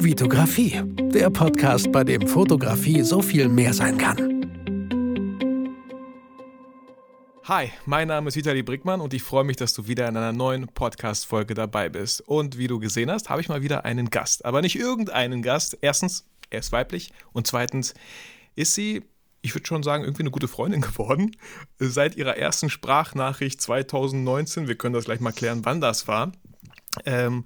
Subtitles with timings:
[0.00, 0.80] Vitografie,
[1.12, 4.16] der Podcast, bei dem Fotografie so viel mehr sein kann.
[7.42, 10.32] Hi, mein Name ist Vitali Brickmann und ich freue mich, dass du wieder in einer
[10.32, 12.20] neuen Podcast-Folge dabei bist.
[12.20, 14.44] Und wie du gesehen hast, habe ich mal wieder einen Gast.
[14.44, 15.76] Aber nicht irgendeinen Gast.
[15.80, 17.94] Erstens, er ist weiblich und zweitens
[18.54, 19.02] ist sie
[19.40, 21.36] ich würde schon sagen, irgendwie eine gute Freundin geworden.
[21.78, 26.32] Seit ihrer ersten Sprachnachricht 2019, wir können das gleich mal klären, wann das war,
[27.04, 27.44] ähm,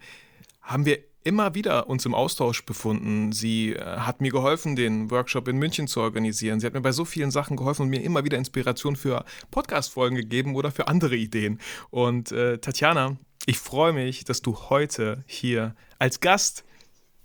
[0.63, 3.33] haben wir immer wieder uns im Austausch befunden.
[3.33, 6.61] Sie äh, hat mir geholfen, den Workshop in München zu organisieren.
[6.61, 10.17] Sie hat mir bei so vielen Sachen geholfen und mir immer wieder Inspiration für Podcast-Folgen
[10.17, 11.61] gegeben oder für andere Ideen.
[11.91, 13.17] Und äh, Tatjana,
[13.47, 16.65] ich freue mich, dass du heute hier als Gast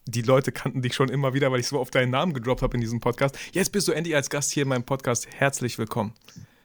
[0.10, 2.76] die Leute kannten dich schon immer wieder, weil ich so oft deinen Namen gedroppt habe
[2.76, 3.38] in diesem Podcast.
[3.52, 5.28] Jetzt bist du endlich als Gast hier in meinem Podcast.
[5.36, 6.14] Herzlich willkommen.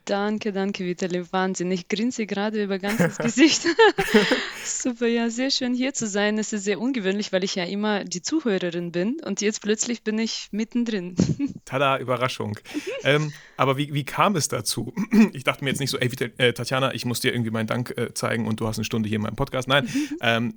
[0.05, 1.23] Danke, danke, Vitali.
[1.33, 1.71] Wahnsinn.
[1.71, 3.67] Ich grinse gerade über ganzes Gesicht.
[4.65, 6.39] Super, ja, sehr schön hier zu sein.
[6.39, 10.19] Es ist sehr ungewöhnlich, weil ich ja immer die Zuhörerin bin und jetzt plötzlich bin
[10.19, 11.15] ich mittendrin.
[11.65, 12.59] Tada, Überraschung.
[13.05, 14.93] ähm, aber wie, wie kam es dazu?
[15.35, 17.97] Ich dachte mir jetzt nicht so, ey, äh, Tatjana, ich muss dir irgendwie meinen Dank
[17.97, 19.69] äh, zeigen und du hast eine Stunde hier in meinem Podcast.
[19.69, 19.89] Nein,
[20.21, 20.55] ähm,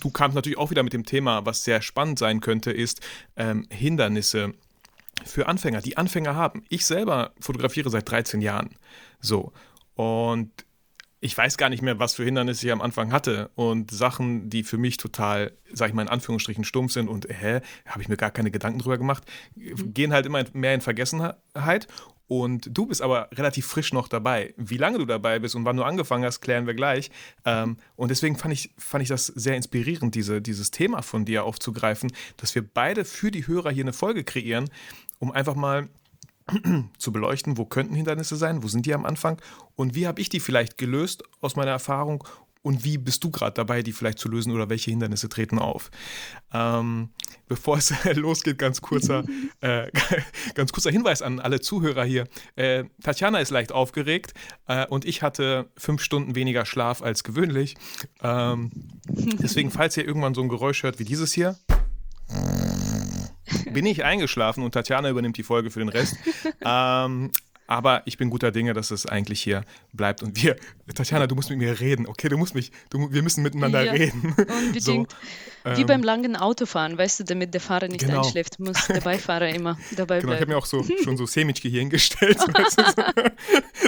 [0.00, 3.00] du kamst natürlich auch wieder mit dem Thema, was sehr spannend sein könnte, ist
[3.36, 4.54] ähm, Hindernisse
[5.24, 6.64] für Anfänger, die Anfänger haben.
[6.68, 8.70] Ich selber fotografiere seit 13 Jahren.
[9.20, 9.52] So.
[9.94, 10.50] Und
[11.20, 14.62] ich weiß gar nicht mehr, was für Hindernisse ich am Anfang hatte und Sachen, die
[14.62, 18.16] für mich total, sag ich mal in Anführungsstrichen, stumpf sind und hä, habe ich mir
[18.16, 19.24] gar keine Gedanken drüber gemacht,
[19.56, 19.94] mhm.
[19.94, 21.88] gehen halt immer mehr in Vergessenheit.
[22.28, 24.52] Und du bist aber relativ frisch noch dabei.
[24.58, 27.10] Wie lange du dabei bist und wann du angefangen hast, klären wir gleich.
[27.46, 31.44] Ähm, und deswegen fand ich, fand ich das sehr inspirierend, diese, dieses Thema von dir
[31.44, 34.68] aufzugreifen, dass wir beide für die Hörer hier eine Folge kreieren,
[35.18, 35.88] um einfach mal
[36.98, 39.40] zu beleuchten, wo könnten Hindernisse sein, wo sind die am Anfang
[39.76, 42.24] und wie habe ich die vielleicht gelöst aus meiner Erfahrung
[42.62, 45.90] und wie bist du gerade dabei, die vielleicht zu lösen oder welche Hindernisse treten auf?
[46.52, 47.10] Ähm,
[47.46, 49.24] bevor es losgeht, ganz kurzer,
[49.60, 49.90] äh,
[50.54, 52.26] ganz kurzer Hinweis an alle Zuhörer hier.
[52.56, 54.34] Äh, Tatjana ist leicht aufgeregt
[54.66, 57.76] äh, und ich hatte fünf Stunden weniger Schlaf als gewöhnlich.
[58.22, 58.70] Ähm,
[59.08, 61.56] deswegen, falls ihr irgendwann so ein Geräusch hört wie dieses hier,
[63.72, 66.16] bin ich eingeschlafen und Tatjana übernimmt die Folge für den Rest.
[66.64, 67.30] ähm,
[67.68, 69.62] aber ich bin guter Dinge, dass es eigentlich hier
[69.92, 70.22] bleibt.
[70.22, 70.56] Und wir,
[70.92, 72.28] Tatjana, du musst mit mir reden, okay?
[72.28, 74.34] Du musst mich, du, wir müssen miteinander ja, reden.
[74.64, 74.82] Unbedingt.
[74.82, 75.06] So,
[75.76, 78.22] Wie ähm, beim langen Autofahren, weißt du, damit der Fahrer nicht genau.
[78.22, 80.32] einschläft, muss der Beifahrer immer dabei genau, bleiben.
[80.32, 82.38] Ich habe mir auch so schon so Semitschke hier hingestellt.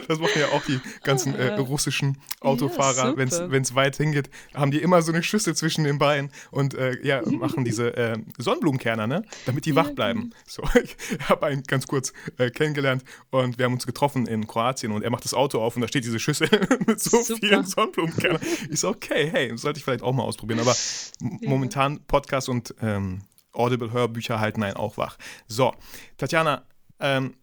[0.08, 4.70] das machen ja auch die ganzen äh, russischen Autofahrer, ja, wenn es weit hingeht, haben
[4.70, 9.06] die immer so eine Schüssel zwischen den Beinen und äh, ja, machen diese äh, Sonnenblumenkerner,
[9.06, 9.22] ne?
[9.46, 10.20] damit die wach bleiben.
[10.20, 10.34] Genau.
[10.46, 10.96] So, ich
[11.28, 15.10] habe einen ganz kurz äh, kennengelernt und wir haben uns getroffen in Kroatien und er
[15.10, 16.48] macht das Auto auf und da steht diese Schüssel
[16.86, 17.40] mit so Super.
[17.40, 18.40] vielen Sonnenblumenkernern.
[18.70, 20.60] Ich so, okay, hey, sollte ich vielleicht auch mal ausprobieren.
[20.60, 20.74] Aber
[21.20, 21.48] ja.
[21.48, 23.22] momentan Podcast und ähm,
[23.52, 25.18] Audible-Hörbücher halten einen auch wach.
[25.46, 25.74] So,
[26.16, 26.64] Tatjana,
[27.00, 27.34] ähm,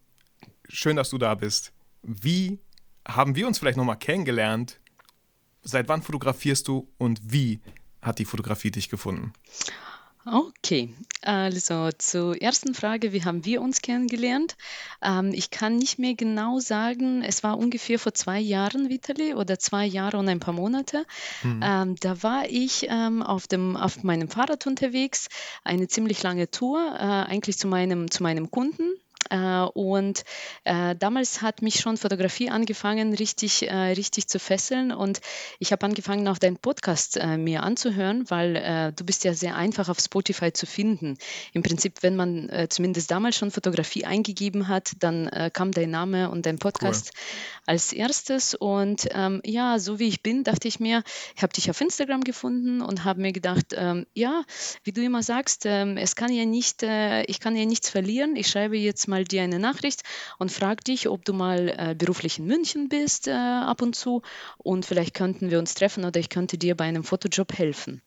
[0.70, 1.74] schön, dass du da bist.
[2.04, 2.60] Wie
[3.08, 4.80] haben wir uns vielleicht nochmal kennengelernt?
[5.64, 7.60] Seit wann fotografierst du und wie
[8.02, 9.34] hat die Fotografie dich gefunden?
[10.30, 14.58] Okay, also zur ersten Frage, wie haben wir uns kennengelernt?
[15.02, 19.58] Ähm, ich kann nicht mehr genau sagen, es war ungefähr vor zwei Jahren, Vitali, oder
[19.58, 21.06] zwei Jahre und ein paar Monate.
[21.44, 21.62] Mhm.
[21.64, 25.30] Ähm, da war ich ähm, auf, dem, auf meinem Fahrrad unterwegs,
[25.64, 28.96] eine ziemlich lange Tour, äh, eigentlich zu meinem, zu meinem Kunden,
[29.74, 30.24] und
[30.64, 34.92] äh, damals hat mich schon Fotografie angefangen, richtig, äh, richtig zu fesseln.
[34.92, 35.22] Und
[35.60, 40.00] ich habe angefangen, auch deinen Podcast mir anzuhören, weil du bist ja sehr einfach auf
[40.00, 41.18] Spotify zu finden.
[41.54, 46.46] Im Prinzip, wenn man zumindest damals schon Fotografie eingegeben hat, dann kam dein Name und
[46.46, 47.64] dein Podcast cool.
[47.66, 48.54] als erstes.
[48.56, 51.04] Und ähm, ja, so wie ich bin, dachte ich mir,
[51.36, 54.44] ich habe dich auf Instagram gefunden und habe mir gedacht, ähm, ja,
[54.84, 58.36] wie du immer sagst, ähm, es kann ja nicht, äh, ich kann ja nichts verlieren.
[58.36, 60.04] Ich schreibe jetzt mal mal dir eine Nachricht
[60.38, 64.22] und frage dich, ob du mal äh, beruflich in München bist äh, ab und zu
[64.58, 68.02] und vielleicht könnten wir uns treffen oder ich könnte dir bei einem Fotojob helfen.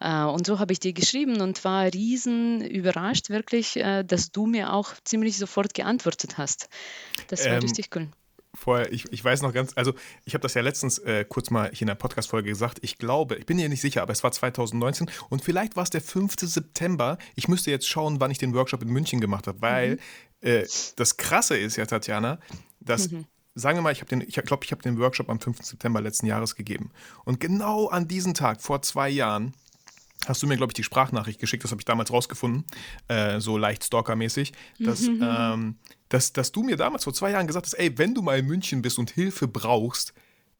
[0.00, 4.46] Äh, und so habe ich dir geschrieben und war riesen überrascht wirklich, äh, dass du
[4.46, 6.68] mir auch ziemlich sofort geantwortet hast.
[7.28, 8.08] Das war ähm, richtig cool
[8.54, 9.94] vorher, ich, ich weiß noch ganz, also
[10.24, 13.36] ich habe das ja letztens äh, kurz mal hier in der Podcast-Folge gesagt, ich glaube,
[13.36, 16.34] ich bin mir nicht sicher, aber es war 2019 und vielleicht war es der 5.
[16.38, 17.18] September.
[17.34, 19.98] Ich müsste jetzt schauen, wann ich den Workshop in München gemacht habe, weil mhm.
[20.48, 20.66] äh,
[20.96, 22.38] das Krasse ist ja, Tatjana,
[22.80, 25.40] dass mhm sagen wir mal, ich habe den, ich glaube, ich habe den Workshop am
[25.40, 25.62] 5.
[25.62, 26.90] September letzten Jahres gegeben.
[27.24, 29.54] Und genau an diesem Tag, vor zwei Jahren,
[30.26, 32.64] hast du mir, glaube ich, die Sprachnachricht geschickt, das habe ich damals rausgefunden,
[33.08, 35.76] äh, so leicht stalkermäßig, dass, ähm,
[36.12, 38.46] dass, dass du mir damals vor zwei Jahren gesagt hast, ey, wenn du mal in
[38.46, 40.12] München bist und Hilfe brauchst,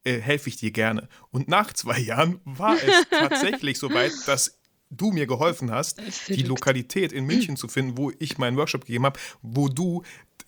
[0.03, 1.09] äh, helfe ich dir gerne.
[1.31, 4.59] Und nach zwei Jahren war es tatsächlich so weit, dass
[4.89, 9.05] du mir geholfen hast, die Lokalität in München zu finden, wo ich meinen Workshop gegeben
[9.05, 10.03] habe, wo du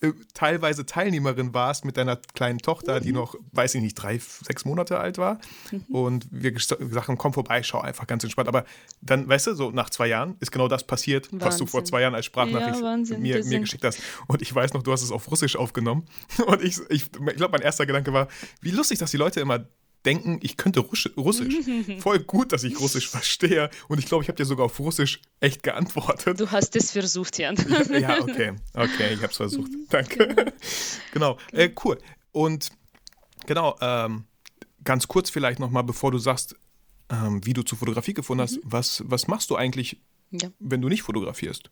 [0.08, 3.16] äh, teilweise Teilnehmerin warst mit deiner kleinen Tochter, die mhm.
[3.16, 5.38] noch, weiß ich nicht, drei, sechs Monate alt war.
[5.70, 5.94] Mhm.
[5.94, 8.48] Und wir gesagt haben, komm vorbei, schau einfach ganz entspannt.
[8.48, 8.64] Aber
[9.00, 11.40] dann, weißt du, so nach zwei Jahren ist genau das passiert, Wahnsinn.
[11.46, 14.00] was du vor zwei Jahren als Sprachnachricht ja, mir, mir geschickt hast.
[14.26, 16.04] Und ich weiß noch, du hast es auf Russisch aufgenommen.
[16.46, 18.28] Und ich, ich, ich glaube, mein erster Gedanke war,
[18.60, 19.66] wie lustig, dass die Leute immer
[20.04, 21.54] denken, ich könnte Russisch.
[21.98, 23.70] Voll gut, dass ich Russisch verstehe.
[23.88, 26.38] Und ich glaube, ich habe dir sogar auf Russisch echt geantwortet.
[26.40, 27.56] Du hast es versucht, Jan.
[27.90, 28.54] ja, okay.
[28.74, 29.70] Okay, ich habe es versucht.
[29.90, 30.28] Danke.
[30.28, 30.52] Genau,
[31.12, 31.38] genau.
[31.52, 31.98] Äh, cool.
[32.32, 32.70] Und
[33.46, 34.24] genau, ähm,
[34.82, 36.56] ganz kurz vielleicht nochmal, bevor du sagst,
[37.10, 38.62] ähm, wie du zur Fotografie gefunden hast, mhm.
[38.64, 40.48] was, was machst du eigentlich, ja.
[40.58, 41.70] wenn du nicht fotografierst?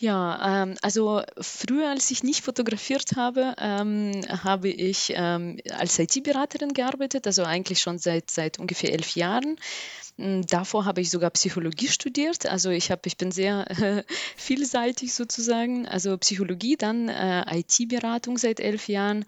[0.00, 4.12] Ja, ähm, also früher, als ich nicht fotografiert habe, ähm,
[4.44, 9.56] habe ich ähm, als IT-Beraterin gearbeitet, also eigentlich schon seit, seit ungefähr elf Jahren.
[10.16, 12.46] Hm, davor habe ich sogar Psychologie studiert.
[12.46, 14.04] Also ich, hab, ich bin sehr äh,
[14.36, 15.88] vielseitig sozusagen.
[15.88, 19.24] Also Psychologie, dann äh, IT-Beratung seit elf Jahren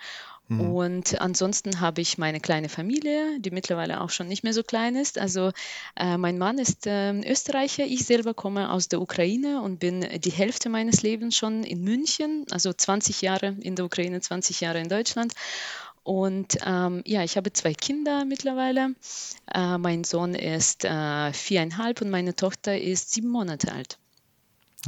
[0.51, 0.61] Mhm.
[0.61, 4.97] Und ansonsten habe ich meine kleine Familie, die mittlerweile auch schon nicht mehr so klein
[4.97, 5.17] ist.
[5.17, 5.53] Also
[5.95, 10.33] äh, mein Mann ist äh, Österreicher, ich selber komme aus der Ukraine und bin die
[10.33, 14.89] Hälfte meines Lebens schon in München, also 20 Jahre in der Ukraine, 20 Jahre in
[14.89, 15.35] Deutschland.
[16.03, 18.97] Und ähm, ja, ich habe zwei Kinder mittlerweile.
[19.55, 23.99] Äh, mein Sohn ist äh, viereinhalb und meine Tochter ist sieben Monate alt.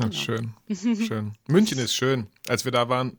[0.01, 0.17] Ach, genau.
[0.17, 0.55] Schön,
[1.07, 1.33] schön.
[1.47, 2.27] München ist schön.
[2.49, 3.17] Als wir da waren,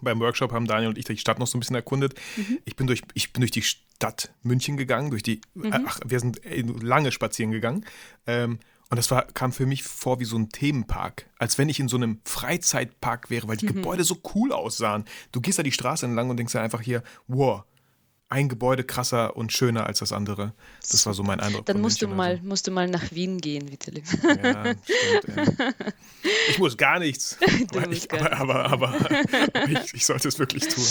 [0.00, 2.14] beim Workshop haben Daniel und ich die Stadt noch so ein bisschen erkundet.
[2.36, 2.58] Mhm.
[2.64, 5.72] Ich, bin durch, ich bin durch die Stadt München gegangen, durch die, mhm.
[5.86, 6.40] ach, wir sind
[6.82, 7.84] lange spazieren gegangen.
[8.26, 8.58] Ähm,
[8.90, 11.26] und das war, kam für mich vor wie so ein Themenpark.
[11.38, 13.74] Als wenn ich in so einem Freizeitpark wäre, weil die mhm.
[13.74, 15.04] Gebäude so cool aussahen.
[15.30, 17.64] Du gehst da die Straße entlang und denkst dir einfach hier, wow,
[18.30, 20.52] ein Gebäude krasser und schöner als das andere.
[20.90, 21.64] Das war so mein Eindruck.
[21.66, 24.02] Dann musst du, mal, musst du mal nach Wien gehen, Vitali.
[24.22, 25.58] Ja, stimmt.
[25.58, 25.72] Ja.
[26.48, 27.38] Ich muss gar nichts.
[27.70, 30.84] aber, ich, gar aber, aber, aber ich, ich, sollte es wirklich tun.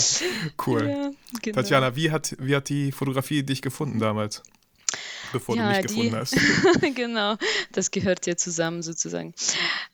[0.66, 0.88] Cool.
[0.88, 1.10] Ja,
[1.42, 1.54] genau.
[1.56, 4.42] Tatjana, wie hat, wie hat die Fotografie dich gefunden damals?
[5.32, 6.36] Bevor ja, du mich gefunden hast.
[6.94, 7.36] genau,
[7.72, 9.34] das gehört ja zusammen sozusagen.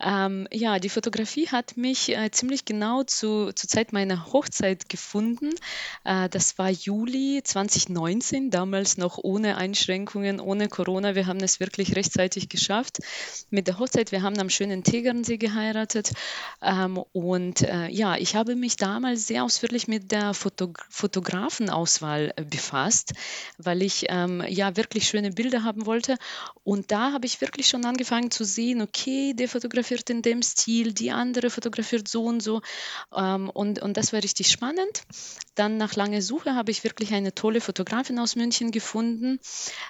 [0.00, 5.50] Ähm, ja, die Fotografie hat mich äh, ziemlich genau zu, zur Zeit meiner Hochzeit gefunden.
[6.05, 11.14] Äh, das war Juli 2019, damals noch ohne Einschränkungen, ohne Corona.
[11.14, 12.99] Wir haben es wirklich rechtzeitig geschafft
[13.50, 14.12] mit der Hochzeit.
[14.12, 16.12] Wir haben am schönen Tegernsee geheiratet.
[16.62, 22.44] Ähm, und äh, ja, ich habe mich damals sehr ausführlich mit der Foto Fotografenauswahl äh,
[22.44, 23.12] befasst,
[23.58, 26.16] weil ich ähm, ja wirklich schöne schöne Bilder haben wollte.
[26.64, 30.92] Und da habe ich wirklich schon angefangen zu sehen, okay, der fotografiert in dem Stil,
[30.92, 32.60] die andere fotografiert so und so.
[33.14, 35.02] Ähm, und, und das war richtig spannend.
[35.54, 39.38] Dann nach langer Suche habe ich wirklich eine tolle Fotografin aus München gefunden.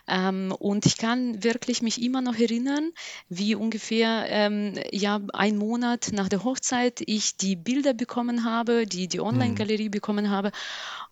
[0.06, 2.90] Ähm, und ich kann wirklich mich immer noch erinnern,
[3.29, 9.08] wie ungefähr ähm, ja, ein Monat nach der Hochzeit ich die Bilder bekommen habe, die,
[9.08, 10.52] die Online-Galerie bekommen habe.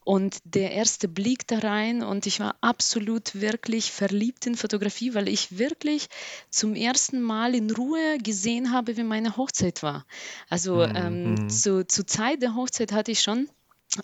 [0.04, 5.28] Und der erste Blick da rein und ich war absolut wirklich verliebt in Fotografie, weil
[5.28, 6.08] ich wirklich
[6.50, 10.04] zum ersten Mal in Ruhe gesehen habe, wie meine Hochzeit war.
[10.49, 10.96] Also mhm.
[10.96, 11.50] ähm, mhm.
[11.50, 13.49] zu, zur Zeit der Hochzeit hatte ich schon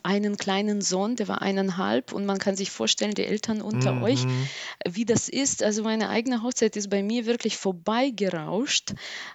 [0.03, 4.03] einen kleinen Sohn, der war eineinhalb und man kann sich vorstellen, die Eltern unter mhm.
[4.03, 4.27] euch,
[4.87, 5.63] wie das ist.
[5.63, 8.95] Also meine eigene Hochzeit ist bei mir wirklich vorbeigerauscht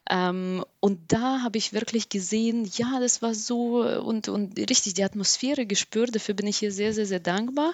[0.10, 5.04] ähm, und da habe ich wirklich gesehen, ja, das war so und, und richtig die
[5.04, 6.16] Atmosphäre gespürt.
[6.16, 7.74] Dafür bin ich hier sehr, sehr, sehr dankbar.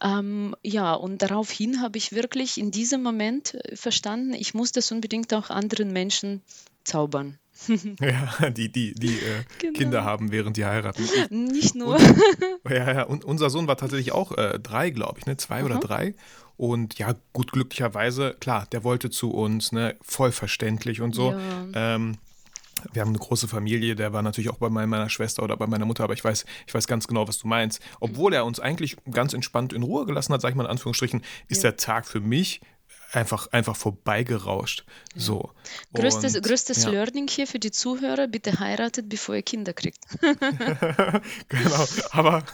[0.00, 5.34] Ähm, ja, und daraufhin habe ich wirklich in diesem Moment verstanden, ich muss das unbedingt
[5.34, 6.42] auch anderen Menschen
[6.84, 7.38] zaubern.
[8.00, 9.78] ja, die, die, die äh, genau.
[9.78, 11.04] Kinder haben, während die heiraten.
[11.30, 11.96] Nicht nur.
[11.96, 12.16] Und,
[12.68, 15.36] ja, ja, und unser Sohn war tatsächlich auch äh, drei, glaube ich, ne?
[15.36, 15.66] Zwei mhm.
[15.66, 16.14] oder drei.
[16.56, 19.96] Und ja, gut, glücklicherweise, klar, der wollte zu uns, ne?
[20.02, 21.32] Voll verständlich und so.
[21.32, 21.94] Ja.
[21.94, 22.18] Ähm,
[22.92, 25.86] wir haben eine große Familie, der war natürlich auch bei meiner Schwester oder bei meiner
[25.86, 27.80] Mutter, aber ich weiß, ich weiß ganz genau, was du meinst.
[28.00, 31.22] Obwohl er uns eigentlich ganz entspannt in Ruhe gelassen hat, sag ich mal in Anführungsstrichen,
[31.48, 31.70] ist ja.
[31.70, 32.60] der Tag für mich
[33.14, 34.84] einfach, einfach vorbeigerauscht.
[35.14, 35.20] Ja.
[35.20, 35.50] So.
[35.94, 36.90] Größtes, und, größtes ja.
[36.90, 40.04] Learning hier für die Zuhörer, bitte heiratet, bevor ihr Kinder kriegt.
[41.48, 42.44] genau, aber,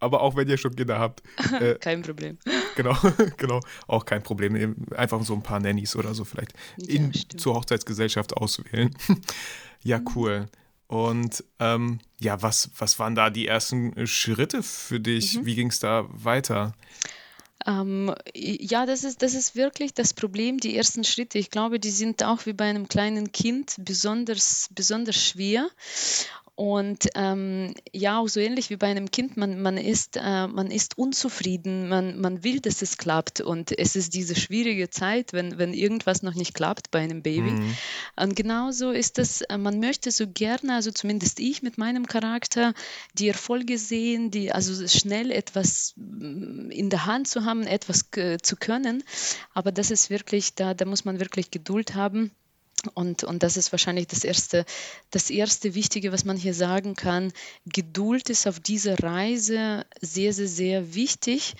[0.00, 1.22] aber auch wenn ihr schon Kinder habt.
[1.60, 2.38] Äh, kein Problem.
[2.76, 2.96] Genau,
[3.36, 4.76] genau, auch kein Problem.
[4.94, 8.94] Einfach so ein paar Nannies oder so vielleicht in, zur Hochzeitsgesellschaft auswählen.
[9.82, 10.08] ja, mhm.
[10.14, 10.46] cool.
[10.86, 15.38] Und ähm, ja, was, was waren da die ersten Schritte für dich?
[15.38, 15.46] Mhm.
[15.46, 16.74] Wie ging es da weiter?
[17.66, 21.38] Ähm, ja, das ist, das ist wirklich das Problem, die ersten Schritte.
[21.38, 25.68] Ich glaube, die sind auch wie bei einem kleinen Kind besonders, besonders schwer.
[26.54, 30.70] Und ähm, ja, auch so ähnlich wie bei einem Kind, man, man, ist, äh, man
[30.70, 33.40] ist unzufrieden, man, man will, dass es klappt.
[33.40, 37.52] Und es ist diese schwierige Zeit, wenn, wenn irgendwas noch nicht klappt bei einem Baby.
[37.52, 37.76] Mhm.
[38.20, 42.74] Und genauso ist es, äh, man möchte so gerne, also zumindest ich mit meinem Charakter,
[43.14, 48.36] die Erfolge sehen, die, also schnell etwas mm, in der Hand zu haben, etwas äh,
[48.42, 49.04] zu können.
[49.54, 52.30] Aber das ist wirklich, da, da muss man wirklich Geduld haben.
[52.94, 54.64] Und, und das ist wahrscheinlich das erste,
[55.10, 57.32] das erste Wichtige, was man hier sagen kann.
[57.66, 61.54] Geduld ist auf dieser Reise sehr, sehr, sehr wichtig.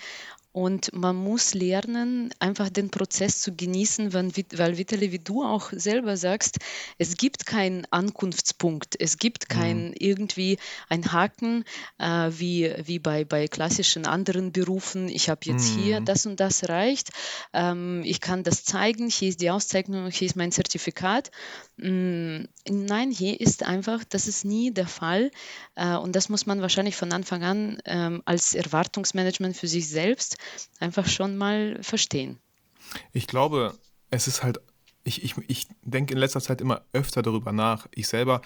[0.53, 6.15] Und man muss lernen, einfach den Prozess zu genießen, weil Vitali, wie du auch selber
[6.15, 6.59] sagst,
[6.99, 9.95] es gibt keinen Ankunftspunkt, es gibt kein mhm.
[9.97, 11.65] irgendwie ein Haken,
[11.97, 15.09] äh, wie, wie bei, bei klassischen anderen Berufen.
[15.09, 15.79] Ich habe jetzt mhm.
[15.79, 17.09] hier das und das erreicht,
[17.53, 21.31] ähm, ich kann das zeigen, hier ist die Auszeichnung, hier ist mein Zertifikat.
[21.77, 25.31] Mm, nein, hier ist einfach, das ist nie der Fall.
[25.73, 30.37] Äh, und das muss man wahrscheinlich von Anfang an ähm, als Erwartungsmanagement für sich selbst
[30.79, 32.39] einfach schon mal verstehen.
[33.11, 33.77] Ich glaube,
[34.09, 34.59] es ist halt,
[35.03, 37.87] ich, ich, ich denke in letzter Zeit immer öfter darüber nach.
[37.91, 38.41] Ich selber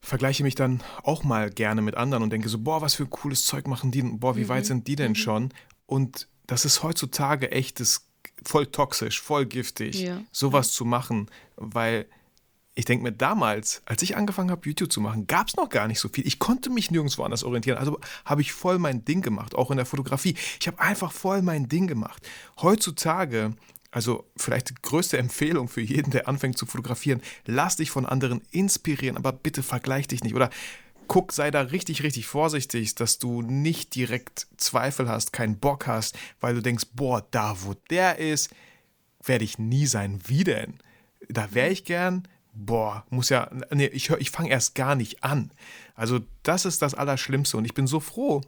[0.00, 3.44] vergleiche mich dann auch mal gerne mit anderen und denke so, boah, was für cooles
[3.44, 4.48] Zeug machen die, boah, wie mhm.
[4.48, 5.16] weit sind die denn mhm.
[5.16, 5.54] schon?
[5.86, 8.08] Und das ist heutzutage echt das,
[8.44, 10.20] voll toxisch, voll giftig, ja.
[10.32, 12.06] sowas zu machen, weil
[12.78, 15.88] ich denke mir, damals, als ich angefangen habe, YouTube zu machen, gab es noch gar
[15.88, 16.24] nicht so viel.
[16.24, 17.76] Ich konnte mich nirgendwo anders orientieren.
[17.76, 20.36] Also habe ich voll mein Ding gemacht, auch in der Fotografie.
[20.60, 22.22] Ich habe einfach voll mein Ding gemacht.
[22.62, 23.56] Heutzutage,
[23.90, 28.42] also vielleicht die größte Empfehlung für jeden, der anfängt zu fotografieren, lass dich von anderen
[28.52, 30.36] inspirieren, aber bitte vergleich dich nicht.
[30.36, 30.48] Oder
[31.08, 36.16] guck, sei da richtig, richtig vorsichtig, dass du nicht direkt Zweifel hast, keinen Bock hast,
[36.38, 38.50] weil du denkst, boah, da wo der ist,
[39.24, 40.20] werde ich nie sein.
[40.28, 40.74] Wie denn?
[41.28, 42.22] Da wäre ich gern,
[42.58, 45.52] boah, muss ja, nee, ich, ich fange erst gar nicht an.
[45.94, 48.40] Also das ist das Allerschlimmste und ich bin so froh,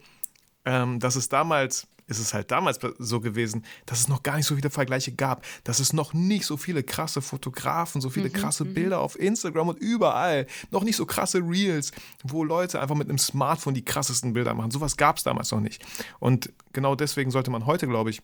[0.64, 4.46] ähm, dass es damals, ist es halt damals so gewesen, dass es noch gar nicht
[4.46, 8.32] so viele Vergleiche gab, dass es noch nicht so viele krasse Fotografen, so viele mhm,
[8.32, 8.74] krasse mhm.
[8.74, 11.92] Bilder auf Instagram und überall, noch nicht so krasse Reels,
[12.24, 14.72] wo Leute einfach mit einem Smartphone die krassesten Bilder machen.
[14.72, 15.84] Sowas gab es damals noch nicht.
[16.18, 18.22] Und genau deswegen sollte man heute, glaube ich,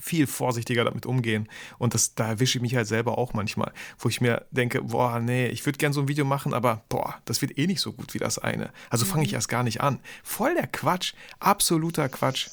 [0.00, 1.48] viel vorsichtiger damit umgehen.
[1.78, 5.20] Und das, da erwische ich mich halt selber auch manchmal, wo ich mir denke, boah,
[5.20, 7.92] nee, ich würde gerne so ein Video machen, aber boah, das wird eh nicht so
[7.92, 8.70] gut wie das eine.
[8.90, 9.36] Also fange ich mhm.
[9.36, 10.00] erst gar nicht an.
[10.22, 12.48] Voll der Quatsch, absoluter Quatsch.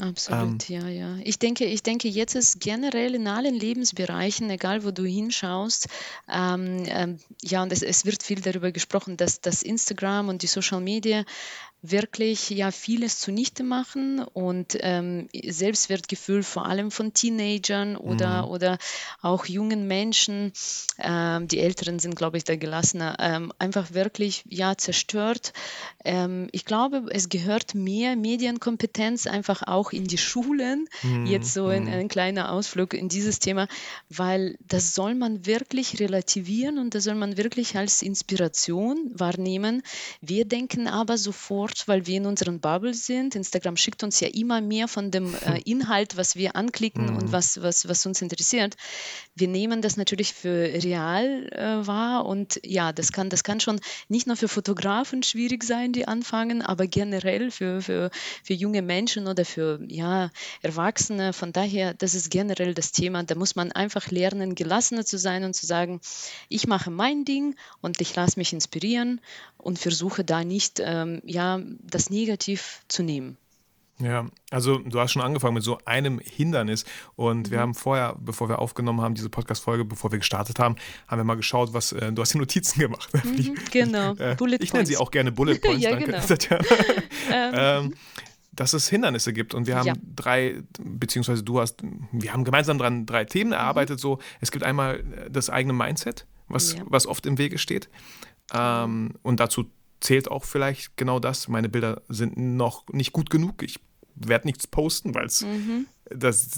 [0.00, 1.16] Absolut, ähm, ja, ja.
[1.24, 5.88] Ich denke, ich denke, jetzt ist generell in allen Lebensbereichen, egal wo du hinschaust,
[6.28, 10.46] ähm, ähm, ja, und es, es, wird viel darüber gesprochen, dass das Instagram und die
[10.46, 11.24] Social Media
[11.82, 18.48] wirklich ja vieles zunichte machen und ähm, Selbstwertgefühl vor allem von Teenagern oder, mhm.
[18.48, 18.78] oder
[19.22, 20.52] auch jungen Menschen,
[20.98, 25.52] ähm, die Älteren sind, glaube ich, da gelassener, ähm, einfach wirklich ja zerstört.
[26.04, 30.88] Ähm, ich glaube, es gehört mehr Medienkompetenz einfach auch in die Schulen.
[31.02, 31.26] Mhm.
[31.26, 31.92] Jetzt so ein, mhm.
[31.92, 33.68] ein kleiner Ausflug in dieses Thema,
[34.08, 39.82] weil das soll man wirklich relativieren und das soll man wirklich als Inspiration wahrnehmen.
[40.20, 43.34] Wir denken aber sofort, sofort, weil wir in unseren Bubble sind.
[43.34, 47.16] Instagram schickt uns ja immer mehr von dem äh, Inhalt, was wir anklicken mhm.
[47.16, 48.76] und was, was, was uns interessiert.
[49.34, 53.80] Wir nehmen das natürlich für real äh, wahr und ja, das kann, das kann schon
[54.08, 58.10] nicht nur für Fotografen schwierig sein, die anfangen, aber generell für, für,
[58.42, 60.30] für junge Menschen oder für ja,
[60.62, 61.32] Erwachsene.
[61.32, 63.22] Von daher, das ist generell das Thema.
[63.22, 66.00] Da muss man einfach lernen, gelassener zu sein und zu sagen,
[66.48, 69.20] ich mache mein Ding und ich lasse mich inspirieren
[69.58, 73.36] und versuche da nicht ähm, ja, das negativ zu nehmen.
[74.00, 76.84] Ja, also du hast schon angefangen mit so einem Hindernis
[77.16, 77.50] und mhm.
[77.50, 80.76] wir haben vorher, bevor wir aufgenommen haben, diese Podcast-Folge, bevor wir gestartet haben,
[81.08, 83.10] haben wir mal geschaut, was, äh, du hast die Notizen gemacht.
[83.28, 86.12] Mhm, genau, äh, Bullet Ich nenne sie auch gerne Bullet Points, ja, danke.
[86.12, 86.58] Genau.
[87.32, 87.94] ähm, ähm,
[88.52, 89.94] dass es Hindernisse gibt und wir haben ja.
[90.16, 93.54] drei, beziehungsweise du hast, wir haben gemeinsam dran drei Themen mhm.
[93.54, 94.02] erarbeitet, mhm.
[94.02, 96.82] so, es gibt einmal das eigene Mindset, was, ja.
[96.86, 97.88] was oft im Wege steht
[98.54, 101.48] ähm, und dazu zählt auch vielleicht genau das.
[101.48, 103.62] Meine Bilder sind noch nicht gut genug.
[103.62, 103.80] Ich
[104.14, 105.86] werde nichts posten, weil es mhm.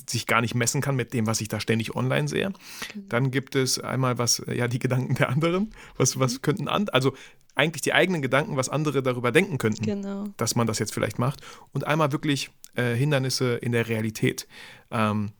[0.07, 2.51] sich gar nicht messen kann mit dem, was ich da ständig online sehe.
[2.51, 3.09] Mhm.
[3.09, 5.75] Dann gibt es einmal was, ja, die Gedanken der anderen.
[5.97, 6.43] Was, was mhm.
[6.43, 7.15] könnten an, also
[7.55, 10.25] eigentlich die eigenen Gedanken, was andere darüber denken könnten, genau.
[10.37, 11.41] dass man das jetzt vielleicht macht.
[11.73, 14.47] Und einmal wirklich äh, Hindernisse in der Realität.
[14.91, 15.33] Ähm,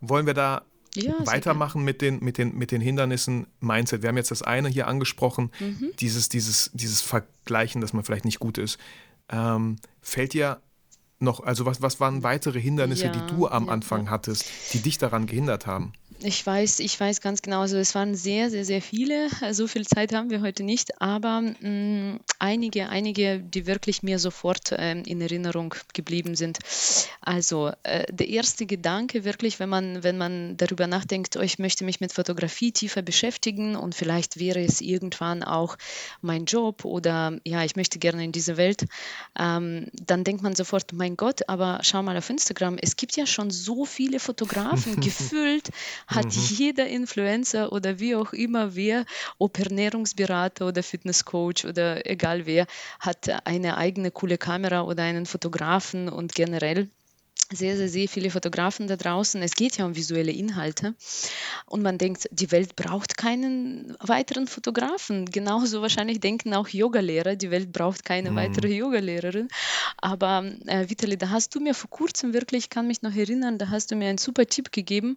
[0.00, 0.62] wollen wir da
[0.96, 4.02] ja, weitermachen mit den, mit, den, mit den Hindernissen Mindset.
[4.02, 5.90] Wir haben jetzt das eine hier angesprochen, mhm.
[6.00, 8.78] dieses, dieses, dieses Vergleichen, dass man vielleicht nicht gut ist.
[9.28, 10.60] Ähm, fällt dir
[11.18, 14.98] noch, also was, was waren weitere Hindernisse, ja, die du am Anfang hattest, die dich
[14.98, 15.92] daran gehindert haben?
[16.24, 19.28] Ich weiß, ich weiß ganz genau, also es waren sehr, sehr, sehr viele.
[19.52, 24.18] So viel Zeit haben wir heute nicht, aber mh, mm, einige, einige, die wirklich mir
[24.18, 26.58] sofort äh, in Erinnerung geblieben sind.
[27.20, 31.84] Also äh, der erste Gedanke wirklich, wenn man, wenn man darüber nachdenkt, oh, ich möchte
[31.84, 35.76] mich mit Fotografie tiefer beschäftigen und vielleicht wäre es irgendwann auch
[36.22, 38.86] mein Job oder ja, ich möchte gerne in diese Welt,
[39.38, 43.26] ähm, dann denkt man sofort, mein Gott, aber schau mal auf Instagram, es gibt ja
[43.26, 45.70] schon so viele Fotografen gefüllt
[46.14, 46.42] hat mhm.
[46.56, 49.04] jeder Influencer oder wie auch immer wer,
[49.38, 52.66] ob Ernährungsberater oder Fitnesscoach oder egal wer,
[53.00, 56.88] hat eine eigene coole Kamera oder einen Fotografen und generell
[57.52, 59.40] sehr, sehr, sehr viele Fotografen da draußen.
[59.42, 60.94] Es geht ja um visuelle Inhalte.
[61.66, 65.26] Und man denkt, die Welt braucht keinen weiteren Fotografen.
[65.26, 68.36] Genauso wahrscheinlich denken auch Yogalehrer, die Welt braucht keine mhm.
[68.36, 69.48] weitere Yogalehrerin.
[69.98, 73.58] Aber äh, Vitali, da hast du mir vor kurzem wirklich, ich kann mich noch erinnern,
[73.58, 75.16] da hast du mir einen super Tipp gegeben.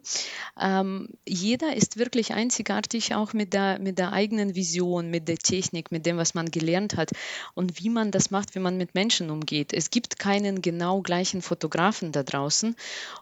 [0.60, 5.90] Ähm, jeder ist wirklich einzigartig, auch mit der, mit der eigenen Vision, mit der Technik,
[5.90, 7.10] mit dem, was man gelernt hat
[7.54, 9.72] und wie man das macht, wenn man mit Menschen umgeht.
[9.72, 12.76] Es gibt keinen genau gleichen Fotografen da draußen.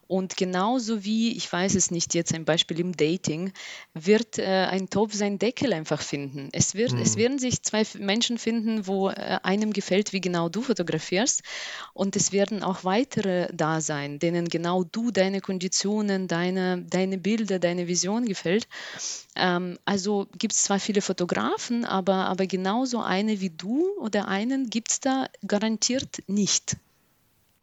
[0.09, 3.53] Und genauso wie, ich weiß es nicht, jetzt ein Beispiel im Dating,
[3.95, 6.49] wird äh, ein Topf seinen Deckel einfach finden.
[6.53, 7.01] Es, wird, mhm.
[7.01, 11.43] es werden sich zwei Menschen finden, wo äh, einem gefällt, wie genau du fotografierst.
[11.93, 17.59] Und es werden auch weitere da sein, denen genau du, deine Konditionen, deine, deine Bilder,
[17.59, 18.69] deine Vision gefällt.
[19.35, 24.71] Ähm, also gibt es zwar viele Fotografen, aber, aber genauso eine wie du oder einen
[24.71, 26.77] gibt es da garantiert nicht.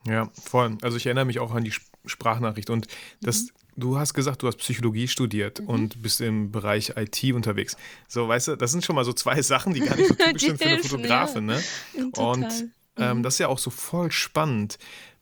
[0.07, 0.77] Ja, voll.
[0.81, 1.73] Also ich erinnere mich auch an die
[2.05, 2.87] Sprachnachricht und
[3.21, 3.49] das, mhm.
[3.77, 5.67] du hast gesagt, du hast Psychologie studiert mhm.
[5.67, 7.77] und bist im Bereich IT unterwegs.
[8.07, 10.41] So, weißt du, das sind schon mal so zwei Sachen, die gar nicht so typisch
[10.41, 11.55] sind für eine Fotografin, ja.
[11.55, 12.11] ne?
[12.17, 13.23] Und ähm, mhm.
[13.23, 14.77] das ist ja auch so voll spannend.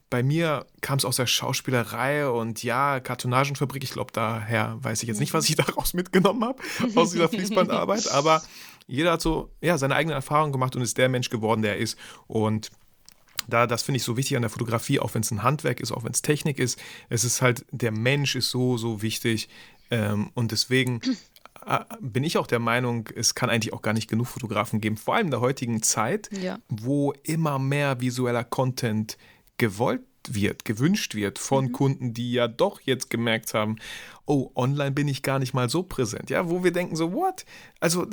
[0.10, 3.82] Bei mir kam es aus der Schauspielerei und ja, Kartonagenfabrik.
[3.82, 6.62] Ich glaube, daher weiß ich jetzt nicht, was ich daraus mitgenommen habe,
[6.96, 8.12] aus dieser Fließbandarbeit.
[8.12, 8.42] Aber
[8.88, 11.78] jeder hat so ja, seine eigene Erfahrung gemacht und ist der Mensch geworden, der er
[11.78, 11.98] ist.
[12.28, 12.72] Und
[13.48, 15.92] da, das finde ich so wichtig an der Fotografie, auch wenn es ein Handwerk ist,
[15.92, 16.80] auch wenn es Technik ist.
[17.10, 19.50] Es ist halt, der Mensch ist so, so wichtig.
[19.90, 21.02] Ähm, und deswegen
[21.66, 24.98] äh, bin ich auch der Meinung, es kann eigentlich auch gar nicht genug Fotografen geben,
[24.98, 26.60] vor allem in der heutigen Zeit, ja.
[26.70, 29.18] wo immer mehr visueller Content
[29.58, 31.72] gewollt wird, gewünscht wird von mhm.
[31.72, 33.78] Kunden, die ja doch jetzt gemerkt haben,
[34.26, 36.30] oh, online bin ich gar nicht mal so präsent.
[36.30, 37.46] Ja, wo wir denken so, what?
[37.80, 38.08] Also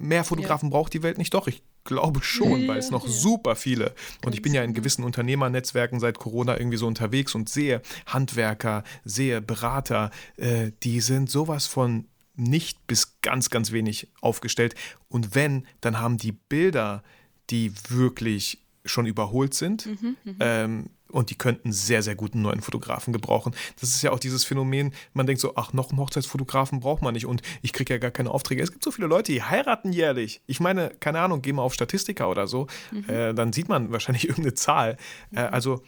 [0.00, 0.76] mehr Fotografen ja.
[0.76, 1.34] braucht die Welt nicht.
[1.34, 3.10] Doch, ich glaube schon, ja, weil es noch ja.
[3.10, 3.94] super viele.
[4.24, 8.84] Und ich bin ja in gewissen Unternehmernetzwerken seit Corona irgendwie so unterwegs und sehe Handwerker,
[9.04, 14.74] sehe Berater, äh, die sind sowas von nicht bis ganz, ganz wenig aufgestellt.
[15.08, 17.02] Und wenn, dann haben die Bilder,
[17.50, 19.86] die wirklich schon überholt sind.
[19.86, 20.36] Mhm, mhm.
[20.40, 23.54] ähm, und die könnten sehr, sehr guten neuen Fotografen gebrauchen.
[23.80, 27.14] Das ist ja auch dieses Phänomen, man denkt so, ach, noch einen Hochzeitsfotografen braucht man
[27.14, 28.62] nicht und ich kriege ja gar keine Aufträge.
[28.62, 30.40] Es gibt so viele Leute, die heiraten jährlich.
[30.46, 33.08] Ich meine, keine Ahnung, geh mal auf Statistiker oder so, mhm.
[33.08, 34.96] äh, dann sieht man wahrscheinlich irgendeine Zahl.
[35.32, 35.82] Äh, also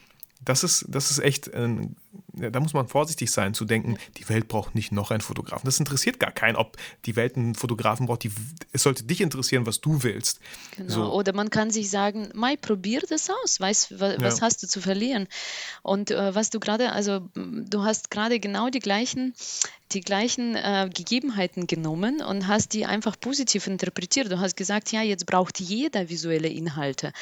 [0.44, 1.68] das ist, das ist echt, äh,
[2.38, 5.64] da muss man vorsichtig sein, zu denken, die Welt braucht nicht noch einen Fotografen.
[5.64, 8.24] Das interessiert gar keinen, ob die Welt einen Fotografen braucht.
[8.24, 8.32] Die,
[8.72, 10.40] es sollte dich interessieren, was du willst.
[10.76, 10.90] Genau.
[10.90, 11.12] So.
[11.12, 13.60] Oder man kann sich sagen, Mai, probier das aus.
[13.60, 14.46] Weißt, was, was ja.
[14.46, 15.28] hast du zu verlieren?
[15.82, 19.34] Und äh, was du gerade, also du hast gerade genau die gleichen
[19.92, 24.30] die gleichen äh, Gegebenheiten genommen und hast die einfach positiv interpretiert.
[24.30, 27.12] Du hast gesagt, ja, jetzt braucht jeder visuelle Inhalte.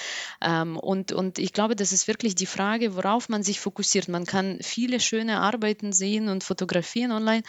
[0.41, 4.09] Ähm, und, und ich glaube, das ist wirklich die Frage, worauf man sich fokussiert.
[4.09, 7.43] Man kann viele schöne Arbeiten sehen und fotografieren online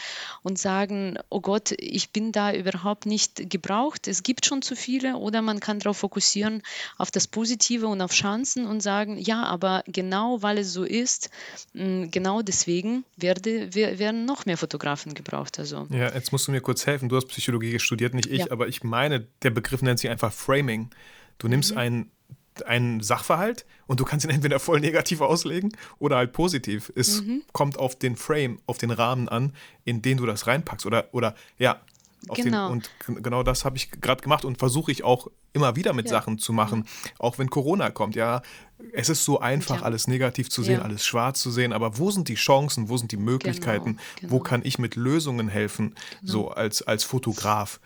[0.43, 5.17] und sagen, oh Gott, ich bin da überhaupt nicht gebraucht, es gibt schon zu viele.
[5.17, 6.62] Oder man kann darauf fokussieren,
[6.98, 11.30] auf das Positive und auf Chancen und sagen, ja, aber genau weil es so ist,
[11.74, 15.60] genau deswegen werde, werden noch mehr Fotografen gebraucht.
[15.60, 15.88] Also.
[15.89, 17.10] Ja, jetzt musst du mir kurz helfen.
[17.10, 18.52] Du hast Psychologie studiert, nicht ich, ja.
[18.52, 20.89] aber ich meine, der Begriff nennt sich einfach Framing.
[21.38, 21.78] Du nimmst mhm.
[21.78, 22.12] einen
[22.63, 26.91] einen Sachverhalt und du kannst ihn entweder voll negativ auslegen oder halt positiv.
[26.96, 27.43] Es mhm.
[27.54, 29.54] kommt auf den Frame, auf den Rahmen an,
[29.86, 30.86] in den du das reinpackst.
[30.86, 31.82] Oder, oder ja,
[32.34, 32.70] genau.
[32.70, 36.06] Den, und genau das habe ich gerade gemacht und versuche ich auch immer wieder mit
[36.06, 36.12] ja.
[36.12, 36.88] Sachen zu machen,
[37.20, 38.15] auch wenn Corona kommt.
[38.15, 38.41] Ja,
[38.93, 39.82] es ist so einfach, ja.
[39.84, 40.82] alles negativ zu sehen, ja.
[40.82, 44.32] alles schwarz zu sehen, aber wo sind die Chancen, wo sind die Möglichkeiten, genau, genau.
[44.34, 46.32] wo kann ich mit Lösungen helfen, genau.
[46.32, 47.80] so als, als Fotograf?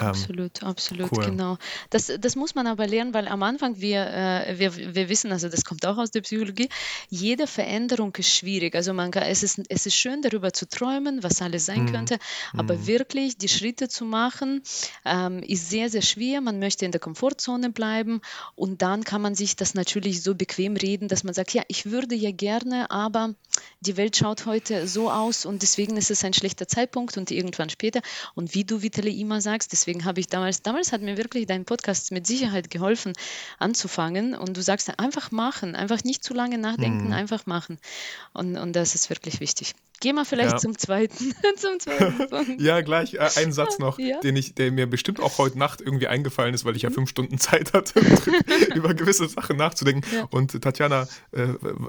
[0.00, 1.26] Ähm, absolut, absolut, cool.
[1.26, 1.58] genau.
[1.90, 5.48] Das, das muss man aber lernen, weil am Anfang wir, äh, wir, wir wissen, also
[5.48, 6.68] das kommt auch aus der Psychologie,
[7.08, 8.74] jede Veränderung ist schwierig.
[8.74, 11.92] Also man kann, es, ist, es ist schön darüber zu träumen, was alles sein mhm.
[11.92, 12.18] könnte,
[12.54, 12.86] aber mhm.
[12.86, 14.62] wirklich die Schritte zu machen,
[15.04, 16.40] ähm, ist sehr, sehr schwer.
[16.40, 18.20] Man möchte in der Komfortzone bleiben
[18.54, 21.90] und dann kann man sich das natürlich so bequem reden, dass man sagt, ja, ich
[21.90, 23.34] würde ja gerne, aber
[23.80, 27.70] die Welt schaut heute so aus und deswegen ist es ein schlechter Zeitpunkt und irgendwann
[27.70, 28.00] später.
[28.34, 31.64] Und wie du, Vitali, immer sagst, deswegen habe ich damals, damals hat mir wirklich dein
[31.64, 33.12] Podcast mit Sicherheit geholfen,
[33.58, 34.34] anzufangen.
[34.34, 37.12] Und du sagst einfach machen, einfach nicht zu lange nachdenken, mhm.
[37.12, 37.78] einfach machen.
[38.32, 39.74] Und, und das ist wirklich wichtig.
[40.00, 40.56] Geh mal vielleicht ja.
[40.56, 42.60] zum zweiten, zum zweiten Punkt.
[42.60, 43.14] Ja, gleich.
[43.14, 44.18] Äh, einen Satz noch, ja.
[44.20, 46.94] den ich, der mir bestimmt auch heute Nacht irgendwie eingefallen ist, weil ich ja mhm.
[46.94, 48.00] fünf Stunden Zeit hatte,
[48.74, 50.02] über gewisse Sachen nachzudenken.
[50.14, 50.26] Ja.
[50.30, 51.48] Und Tatjana, äh,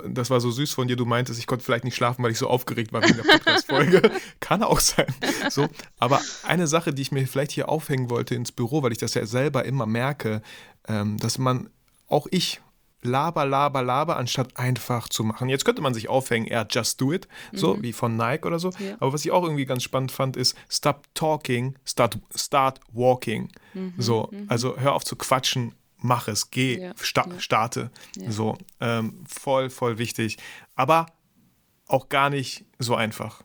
[0.09, 2.37] das war so süß von dir, du meintest, ich konnte vielleicht nicht schlafen, weil ich
[2.37, 4.11] so aufgeregt war wegen der Podcast-Folge.
[4.41, 5.07] Kann auch sein.
[5.49, 8.97] So, aber eine Sache, die ich mir vielleicht hier aufhängen wollte ins Büro, weil ich
[8.97, 10.41] das ja selber immer merke,
[10.87, 11.69] ähm, dass man,
[12.07, 12.59] auch ich,
[13.03, 15.49] laber, laber, laber, anstatt einfach zu machen.
[15.49, 17.83] Jetzt könnte man sich aufhängen, eher just do it, so mhm.
[17.83, 18.69] wie von Nike oder so.
[18.79, 18.95] Ja.
[18.99, 23.49] Aber was ich auch irgendwie ganz spannend fand, ist stop talking, start, start walking.
[23.73, 23.93] Mhm.
[23.97, 24.45] So, mhm.
[24.47, 26.93] also hör auf zu quatschen, mach es, geh, ja.
[26.95, 27.39] Sta ja.
[27.39, 27.91] starte.
[28.27, 30.37] So, ähm, voll, voll wichtig.
[30.75, 31.05] Aber
[31.87, 33.43] auch gar nicht so einfach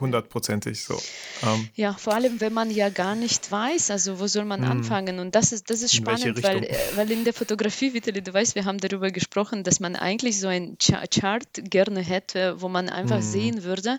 [0.00, 1.00] hundertprozentig so.
[1.42, 4.70] Ähm, ja, vor allem, wenn man ja gar nicht weiß, also wo soll man mh.
[4.70, 5.18] anfangen?
[5.20, 8.56] Und das ist, das ist spannend, weil, äh, weil in der Fotografie, Vitali, du weißt,
[8.56, 13.18] wir haben darüber gesprochen, dass man eigentlich so ein Chart gerne hätte, wo man einfach
[13.18, 13.22] mh.
[13.22, 13.98] sehen würde,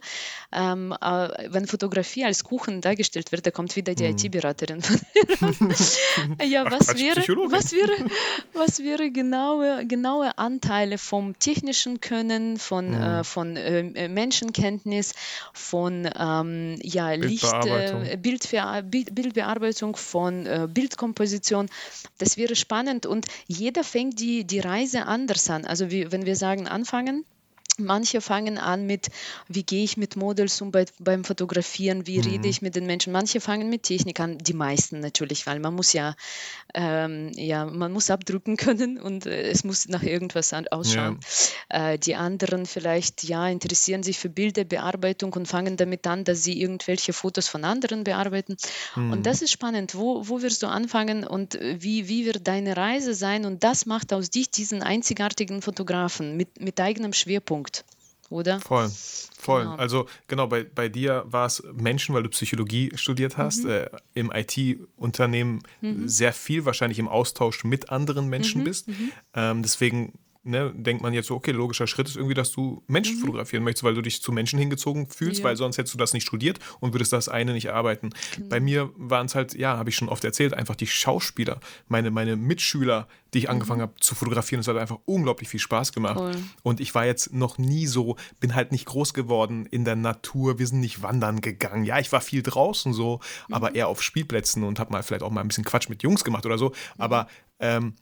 [0.51, 4.81] ähm, äh, wenn Fotografie als Kuchen dargestellt wird, da kommt wieder die IT-Beraterin.
[6.45, 8.09] ja, was, Ach, wäre, was wäre,
[8.53, 15.13] was wäre genaue, genaue Anteile vom technischen Können, von, äh, von äh, Menschenkenntnis,
[15.53, 21.67] von von ähm, ja, Licht, äh, Bildver Bildbearbeitung, von äh, Bildkomposition.
[22.17, 25.63] Das wäre spannend und jeder fängt die, die Reise anders an.
[25.63, 27.23] Also wie, wenn wir sagen anfangen,
[27.79, 29.09] Manche fangen an mit,
[29.47, 32.23] wie gehe ich mit Models um bei, beim Fotografieren, wie mhm.
[32.25, 33.11] rede ich mit den Menschen.
[33.11, 36.15] Manche fangen mit Technik an, die meisten natürlich, weil man muss ja,
[36.73, 41.19] ähm, ja, man muss abdrucken können und äh, es muss nach irgendwas ausschauen.
[41.71, 41.91] Ja.
[41.91, 46.59] Äh, die anderen vielleicht, ja, interessieren sich für Bilderbearbeitung und fangen damit an, dass sie
[46.59, 48.57] irgendwelche Fotos von anderen bearbeiten.
[48.95, 49.11] Mhm.
[49.11, 49.95] Und das ist spannend.
[49.95, 53.45] Wo, wo wirst du anfangen und wie, wie wird deine Reise sein?
[53.45, 57.64] Und das macht aus dich diesen einzigartigen Fotografen mit, mit eigenem Schwerpunkt.
[57.65, 57.85] Punkt.
[58.29, 58.59] Oder?
[58.59, 58.89] Voll,
[59.37, 59.63] voll.
[59.63, 59.75] Genau.
[59.75, 63.69] Also genau, bei, bei dir war es Menschen, weil du Psychologie studiert hast, mhm.
[63.69, 66.07] äh, im IT-Unternehmen mhm.
[66.07, 68.65] sehr viel wahrscheinlich im Austausch mit anderen Menschen mhm.
[68.65, 68.87] bist.
[68.87, 69.11] Mhm.
[69.35, 70.13] Ähm, deswegen
[70.45, 73.21] ne, denkt man jetzt so, okay, logischer Schritt ist irgendwie, dass du Menschen mhm.
[73.21, 75.45] fotografieren möchtest, weil du dich zu Menschen hingezogen fühlst, ja.
[75.45, 78.11] weil sonst hättest du das nicht studiert und würdest das eine nicht arbeiten.
[78.35, 78.49] Genau.
[78.49, 82.11] Bei mir waren es halt, ja, habe ich schon oft erzählt, einfach die Schauspieler, meine,
[82.11, 83.51] meine Mitschüler, die ich mhm.
[83.51, 84.61] angefangen habe zu fotografieren.
[84.61, 86.17] Es hat einfach unglaublich viel Spaß gemacht.
[86.19, 86.35] Cool.
[86.63, 90.59] Und ich war jetzt noch nie so, bin halt nicht groß geworden in der Natur.
[90.59, 91.83] Wir sind nicht wandern gegangen.
[91.83, 93.53] Ja, ich war viel draußen so, mhm.
[93.53, 96.23] aber eher auf Spielplätzen und habe mal vielleicht auch mal ein bisschen Quatsch mit Jungs
[96.23, 96.71] gemacht oder so.
[96.97, 97.27] Aber
[97.59, 97.95] ähm,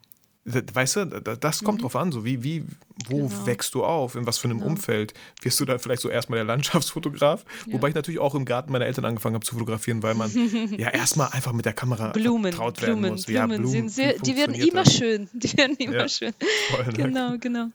[0.44, 1.82] Weißt du, das kommt mhm.
[1.82, 2.64] drauf an, so wie, wie,
[3.08, 3.46] wo genau.
[3.46, 4.72] wächst du auf, in was für einem genau.
[4.72, 5.14] Umfeld?
[5.40, 7.44] Wirst du dann vielleicht so erstmal der Landschaftsfotograf?
[7.66, 7.72] Ja.
[7.72, 10.30] Wobei ich natürlich auch im Garten meiner Eltern angefangen habe zu fotografieren, weil man
[10.78, 13.24] ja erstmal einfach mit der Kamera Blumen, traut werden Blumen, muss.
[13.24, 15.28] Blumen, ja, Blumen sind sehr, die werden immer schön.
[15.34, 16.08] Die werden immer ja.
[16.08, 16.32] schön.
[16.70, 17.68] Voll, genau, genau.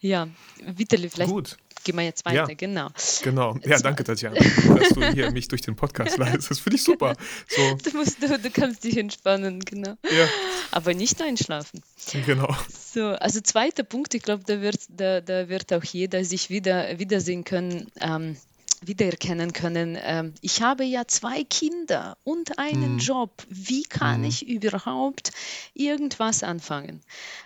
[0.00, 0.28] Ja,
[0.64, 2.88] Vitali, vielleicht Gut gehen wir jetzt weiter, ja, genau.
[3.22, 3.56] Genau.
[3.64, 6.50] Ja, danke, Tatjana, dass du hier mich durch den Podcast leitest.
[6.50, 7.14] Das finde ich super.
[7.48, 7.76] So.
[7.76, 9.94] Du, musst, du, du kannst dich entspannen, genau.
[10.02, 10.26] Ja.
[10.72, 11.82] Aber nicht einschlafen.
[12.26, 12.54] Genau.
[12.68, 16.98] So, also zweiter Punkt, ich glaube, da wird, da, da wird auch jeder sich wieder
[16.98, 17.86] wiedersehen können.
[18.00, 18.36] Ähm,
[18.82, 22.98] wiedererkennen können, ähm, ich habe ja zwei Kinder und einen mhm.
[22.98, 24.26] Job, wie kann mhm.
[24.26, 25.32] ich überhaupt
[25.74, 27.00] irgendwas anfangen?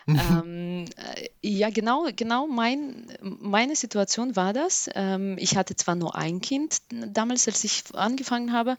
[0.06, 0.18] Mhm.
[0.18, 4.88] Ähm, äh, ja, genau, genau mein, meine Situation war das.
[4.94, 8.76] Ähm, ich hatte zwar nur ein Kind damals, als ich angefangen habe,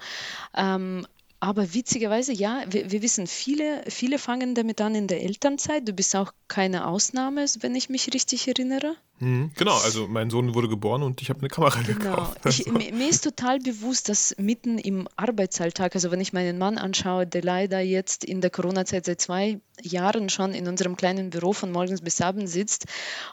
[0.56, 1.06] ähm,
[1.44, 5.88] aber witzigerweise, ja, wir, wir, wissen, viele, viele fangen damit an in der Elternzeit.
[5.88, 8.96] Du bist auch keine Ausnahme, wenn ich mich richtig erinnere.
[9.22, 12.00] Mhm, genau, also mein Sohn wurde geboren und ich habe eine Kamera genau.
[12.00, 12.40] gekauft.
[12.44, 12.76] Also.
[12.76, 17.28] Ich, mir ist total bewusst, dass mitten im Arbeitsalltag, also wenn ich meinen Mann anschaue,
[17.28, 21.72] der leider jetzt in der Corona-Zeit seit zwei Jahren schon in unserem kleinen Büro von
[21.72, 22.86] morgens bis abends sitzt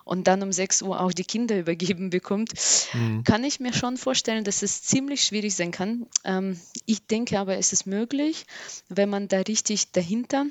[0.05, 2.53] und dann um 6 Uhr auch die Kinder übergeben bekommt,
[2.93, 3.25] mhm.
[3.25, 6.07] kann ich mir schon vorstellen, dass es ziemlich schwierig sein kann.
[6.25, 8.45] Ähm, ich denke aber, es ist möglich,
[8.91, 10.45] wenn man da richtig dahinter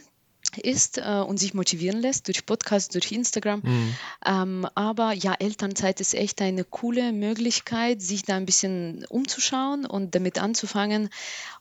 [0.55, 3.61] ist äh, und sich motivieren lässt durch Podcasts, durch Instagram.
[3.63, 3.95] Mhm.
[4.25, 10.15] Ähm, aber ja, Elternzeit ist echt eine coole Möglichkeit, sich da ein bisschen umzuschauen und
[10.15, 11.09] damit anzufangen.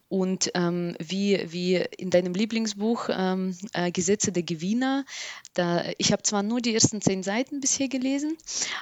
[0.09, 5.05] Und ähm, wie, wie in deinem Lieblingsbuch ähm, äh, Gesetze der Gewinner,
[5.55, 8.37] da, ich habe zwar nur die ersten zehn Seiten bisher gelesen,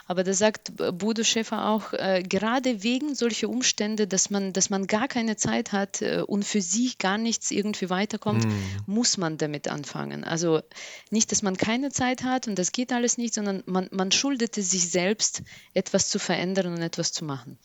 [0.06, 4.86] aber da sagt Bodo Schäfer auch, äh, gerade wegen solcher Umstände, dass man, dass man
[4.86, 8.50] gar keine Zeit hat äh, und für sich gar nichts irgendwie weiterkommt, mm.
[8.84, 10.24] muss man damit anfangen.
[10.24, 10.60] Also
[11.10, 14.62] nicht, dass man keine Zeit hat und das geht alles nicht, sondern man, man schuldete
[14.62, 17.58] sich selbst, etwas zu verändern und etwas zu machen.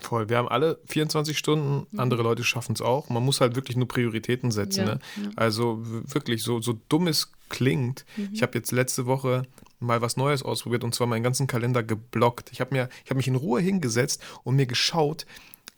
[0.00, 0.28] Voll.
[0.28, 2.00] Wir haben alle 24 Stunden, mhm.
[2.00, 3.08] andere Leute schaffen es auch.
[3.08, 4.86] Man muss halt wirklich nur Prioritäten setzen.
[4.86, 5.00] Ja, ne?
[5.16, 5.30] ja.
[5.36, 8.04] Also wirklich, so, so dumm es klingt.
[8.16, 8.30] Mhm.
[8.32, 9.46] Ich habe jetzt letzte Woche
[9.80, 12.50] mal was Neues ausprobiert und zwar meinen ganzen Kalender geblockt.
[12.52, 15.26] Ich habe hab mich in Ruhe hingesetzt und mir geschaut,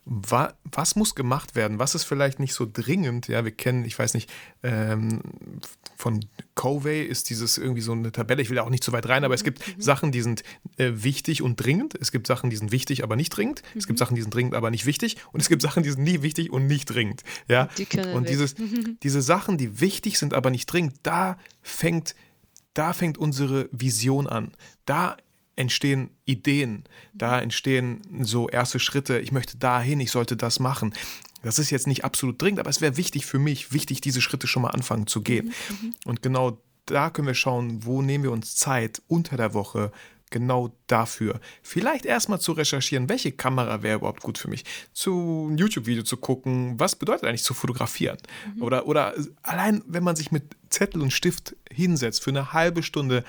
[0.05, 1.79] wa, was muss gemacht werden?
[1.79, 3.27] Was ist vielleicht nicht so dringend?
[3.27, 5.21] Ja, wir kennen, ich weiß nicht, ähm,
[5.97, 8.41] von Covey ist dieses irgendwie so eine Tabelle.
[8.41, 9.81] Ich will da auch nicht zu weit rein, aber es gibt mhm.
[9.81, 10.43] Sachen, die sind
[10.77, 11.95] äh, wichtig und dringend.
[11.99, 13.63] Es gibt Sachen, die sind wichtig, aber nicht dringend.
[13.73, 13.79] Mhm.
[13.79, 14.03] Es gibt mhm.
[14.03, 15.17] Sachen, die sind dringend, aber nicht wichtig.
[15.31, 17.23] Und es gibt Sachen, die sind nie wichtig und nicht dringend.
[17.47, 18.55] Ja, die und dieses,
[19.03, 22.15] diese Sachen, die wichtig sind, aber nicht dringend, da fängt
[22.75, 24.51] da fängt unsere Vision an.
[24.85, 25.15] Da
[25.55, 30.93] entstehen Ideen, da entstehen so erste Schritte, ich möchte dahin, ich sollte das machen.
[31.43, 34.47] Das ist jetzt nicht absolut dringend, aber es wäre wichtig für mich, wichtig, diese Schritte
[34.47, 35.53] schon mal anfangen zu gehen.
[35.69, 35.93] Mhm, mhm.
[36.05, 39.91] Und genau da können wir schauen, wo nehmen wir uns Zeit unter der Woche,
[40.31, 41.39] genau dafür.
[41.61, 44.65] Vielleicht erstmal zu recherchieren, welche Kamera wäre überhaupt gut für mich.
[44.91, 48.17] Zu ein YouTube-Video zu gucken, was bedeutet eigentlich zu fotografieren?
[48.55, 48.61] Mhm.
[48.61, 49.13] Oder, oder
[49.43, 53.23] allein, wenn man sich mit Zettel und Stift hinsetzt für eine halbe Stunde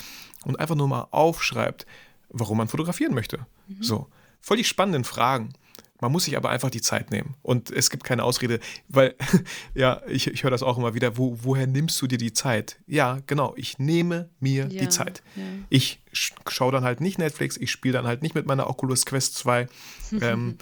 [0.44, 1.86] und einfach nur mal aufschreibt,
[2.28, 3.46] warum man fotografieren möchte.
[3.68, 3.82] Mhm.
[3.82, 4.08] So,
[4.40, 5.52] voll die spannenden Fragen.
[6.00, 7.34] Man muss sich aber einfach die Zeit nehmen.
[7.42, 9.14] Und es gibt keine Ausrede, weil,
[9.74, 12.78] ja, ich, ich höre das auch immer wieder, wo, woher nimmst du dir die Zeit?
[12.86, 15.22] Ja, genau, ich nehme mir ja, die Zeit.
[15.36, 15.42] Ja.
[15.70, 19.36] Ich schaue dann halt nicht Netflix, ich spiele dann halt nicht mit meiner Oculus Quest
[19.36, 19.68] 2.
[20.20, 20.58] ähm,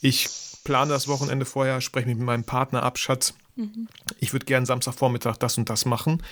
[0.00, 0.28] ich
[0.64, 3.88] plane das Wochenende vorher, spreche mit meinem Partner ab, Schatz, mhm.
[4.18, 6.22] ich würde gerne Samstagvormittag das und das machen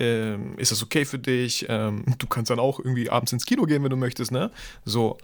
[0.00, 1.66] ähm, ist das okay für dich?
[1.68, 4.50] Ähm, du kannst dann auch irgendwie abends ins Kino gehen, wenn du möchtest, ne?
[4.84, 5.18] So,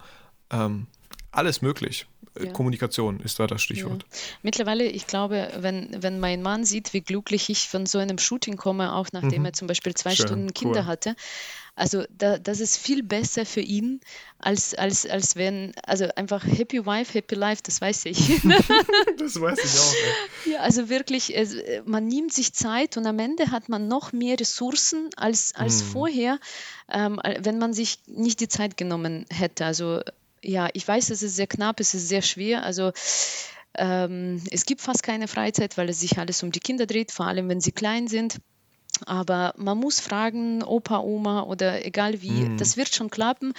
[0.51, 0.87] ähm,
[1.33, 2.07] alles möglich.
[2.43, 2.53] Ja.
[2.53, 4.03] Kommunikation ist da das Stichwort.
[4.03, 4.19] Ja.
[4.43, 8.57] Mittlerweile, ich glaube, wenn, wenn mein Mann sieht, wie glücklich ich von so einem Shooting
[8.57, 9.47] komme, auch nachdem mhm.
[9.47, 10.87] er zum Beispiel zwei Schön, Stunden Kinder cool.
[10.87, 11.17] hatte,
[11.79, 14.01] also da, das ist viel besser für ihn,
[14.39, 18.19] als, als, als wenn, also einfach Happy Wife, Happy Life, das weiß ich.
[19.19, 19.95] das weiß ich auch.
[20.47, 24.15] Ja, ja also wirklich, es, man nimmt sich Zeit und am Ende hat man noch
[24.15, 25.89] mehr Ressourcen als, als hm.
[25.89, 26.39] vorher,
[26.91, 29.67] ähm, wenn man sich nicht die Zeit genommen hätte.
[29.67, 30.01] Also
[30.47, 32.63] ja, ich weiß, es ist sehr knapp, es ist sehr schwer.
[32.63, 32.93] Also
[33.75, 37.27] ähm, es gibt fast keine Freizeit, weil es sich alles um die Kinder dreht, vor
[37.27, 38.39] allem wenn sie klein sind.
[39.05, 42.57] Aber man muss fragen, Opa, Oma oder egal wie, mhm.
[42.59, 43.53] das wird schon klappen.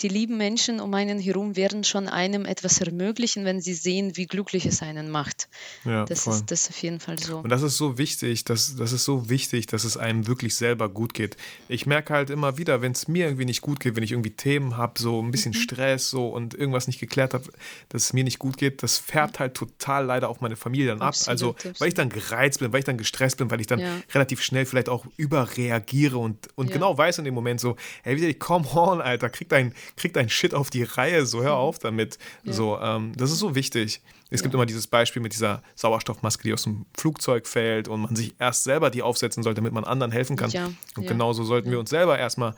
[0.00, 4.26] Die lieben Menschen um einen herum werden schon einem etwas ermöglichen, wenn sie sehen, wie
[4.26, 5.48] glücklich es einen macht.
[5.84, 6.34] Ja, das, voll.
[6.34, 7.38] ist, das auf jeden Fall so.
[7.38, 10.88] Und das ist so wichtig, das, das ist so wichtig, dass es einem wirklich selber
[10.88, 11.36] gut geht.
[11.68, 14.30] Ich merke halt immer wieder, wenn es mir irgendwie nicht gut geht, wenn ich irgendwie
[14.30, 15.58] Themen habe, so ein bisschen mhm.
[15.58, 17.44] Stress so und irgendwas nicht geklärt habe,
[17.90, 21.02] dass es mir nicht gut geht, das färbt halt total leider auf meine Familie dann
[21.02, 21.14] ab.
[21.26, 24.00] also, weil ich dann gereizt bin, weil ich dann gestresst bin, weil ich dann ja.
[24.14, 26.74] relativ schnell vielleicht vielleicht auch überreagiere und, und ja.
[26.74, 30.28] genau weiß in dem Moment so, hey, wieder, come on, Alter, krieg dein, krieg dein
[30.28, 31.60] Shit auf die Reihe, so hör mhm.
[31.60, 32.18] auf damit.
[32.44, 32.52] Ja.
[32.52, 34.00] So, ähm, das ist so wichtig.
[34.30, 34.44] Es ja.
[34.44, 38.34] gibt immer dieses Beispiel mit dieser Sauerstoffmaske, die aus dem Flugzeug fällt und man sich
[38.38, 40.50] erst selber die aufsetzen soll, damit man anderen helfen kann.
[40.50, 40.70] Ja.
[40.96, 42.54] Und genauso sollten wir uns selber erstmal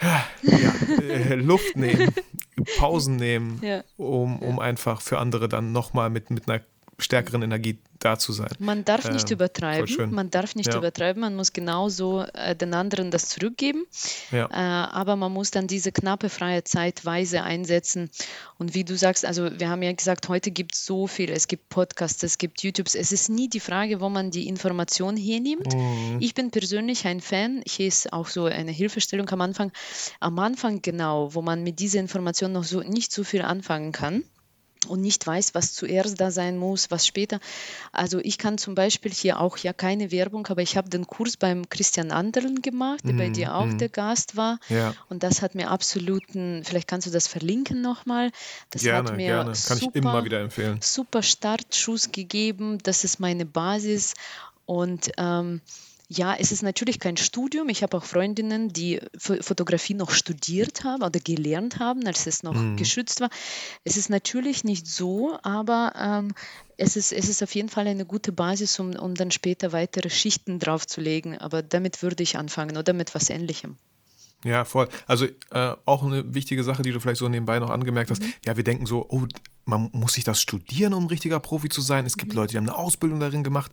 [0.00, 2.14] ja, äh, Luft nehmen,
[2.78, 3.60] Pausen nehmen,
[3.96, 6.60] um, um einfach für andere dann nochmal mit, mit einer
[7.00, 8.50] stärkeren Energie da zu sein.
[8.58, 10.12] Man darf äh, nicht übertreiben.
[10.12, 10.78] Man darf nicht ja.
[10.78, 11.20] übertreiben.
[11.20, 13.84] Man muss genauso äh, den anderen das zurückgeben.
[14.30, 14.46] Ja.
[14.46, 18.10] Äh, aber man muss dann diese knappe freie Zeit weise einsetzen.
[18.58, 21.30] Und wie du sagst, also wir haben ja gesagt, heute gibt es so viel.
[21.30, 22.94] Es gibt Podcasts, es gibt YouTubes.
[22.94, 25.74] Es ist nie die Frage, wo man die Information hernimmt.
[25.74, 26.16] Mhm.
[26.20, 27.62] Ich bin persönlich ein Fan.
[27.66, 29.72] Hier ist auch so eine Hilfestellung am Anfang.
[30.20, 34.24] Am Anfang genau, wo man mit dieser Information noch so nicht so viel anfangen kann
[34.88, 37.40] und nicht weiß, was zuerst da sein muss, was später.
[37.92, 41.36] Also ich kann zum Beispiel hier auch ja keine Werbung, aber ich habe den Kurs
[41.36, 43.78] beim Christian Anderlen gemacht, der mm, bei dir auch mm.
[43.78, 44.58] der Gast war.
[44.68, 44.94] Ja.
[45.08, 48.30] Und das hat mir absoluten, vielleicht kannst du das verlinken nochmal.
[48.70, 49.52] Das gerne, hat mir gerne.
[49.52, 50.78] Kann super, ich immer wieder empfehlen.
[50.80, 52.78] Super Startschuss gegeben.
[52.82, 54.14] Das ist meine Basis.
[54.66, 55.60] Und ähm,
[56.12, 57.68] ja, es ist natürlich kein Studium.
[57.68, 62.54] Ich habe auch Freundinnen, die Fotografie noch studiert haben oder gelernt haben, als es noch
[62.54, 62.76] mhm.
[62.76, 63.30] geschützt war.
[63.84, 66.34] Es ist natürlich nicht so, aber ähm,
[66.76, 70.10] es, ist, es ist auf jeden Fall eine gute Basis, um, um dann später weitere
[70.10, 71.38] Schichten draufzulegen.
[71.38, 73.76] Aber damit würde ich anfangen oder mit was Ähnlichem.
[74.42, 74.88] Ja, voll.
[75.06, 78.22] Also äh, auch eine wichtige Sache, die du vielleicht so nebenbei noch angemerkt hast.
[78.22, 78.32] Mhm.
[78.44, 79.28] Ja, wir denken so, oh,
[79.64, 82.04] man muss sich das studieren, um richtiger Profi zu sein.
[82.04, 82.38] Es gibt mhm.
[82.38, 83.70] Leute, die haben eine Ausbildung darin gemacht.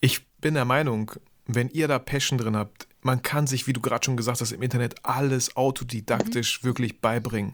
[0.00, 1.10] Ich bin der Meinung,
[1.46, 4.52] wenn ihr da Passion drin habt, man kann sich, wie du gerade schon gesagt hast,
[4.52, 6.66] im Internet alles autodidaktisch mhm.
[6.68, 7.52] wirklich beibringen.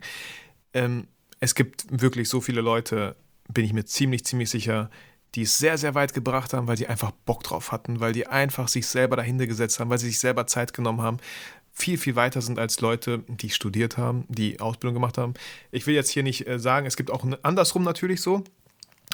[0.74, 1.06] Ähm,
[1.40, 3.16] es gibt wirklich so viele Leute,
[3.48, 4.90] bin ich mir ziemlich, ziemlich sicher,
[5.34, 8.26] die es sehr, sehr weit gebracht haben, weil die einfach Bock drauf hatten, weil die
[8.26, 11.16] einfach sich selber dahinter gesetzt haben, weil sie sich selber Zeit genommen haben,
[11.72, 15.32] viel, viel weiter sind als Leute, die studiert haben, die Ausbildung gemacht haben.
[15.70, 18.44] Ich will jetzt hier nicht äh, sagen, es gibt auch andersrum natürlich so,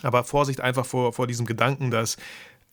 [0.02, 2.16] aber Vorsicht einfach vor, vor diesem Gedanken, dass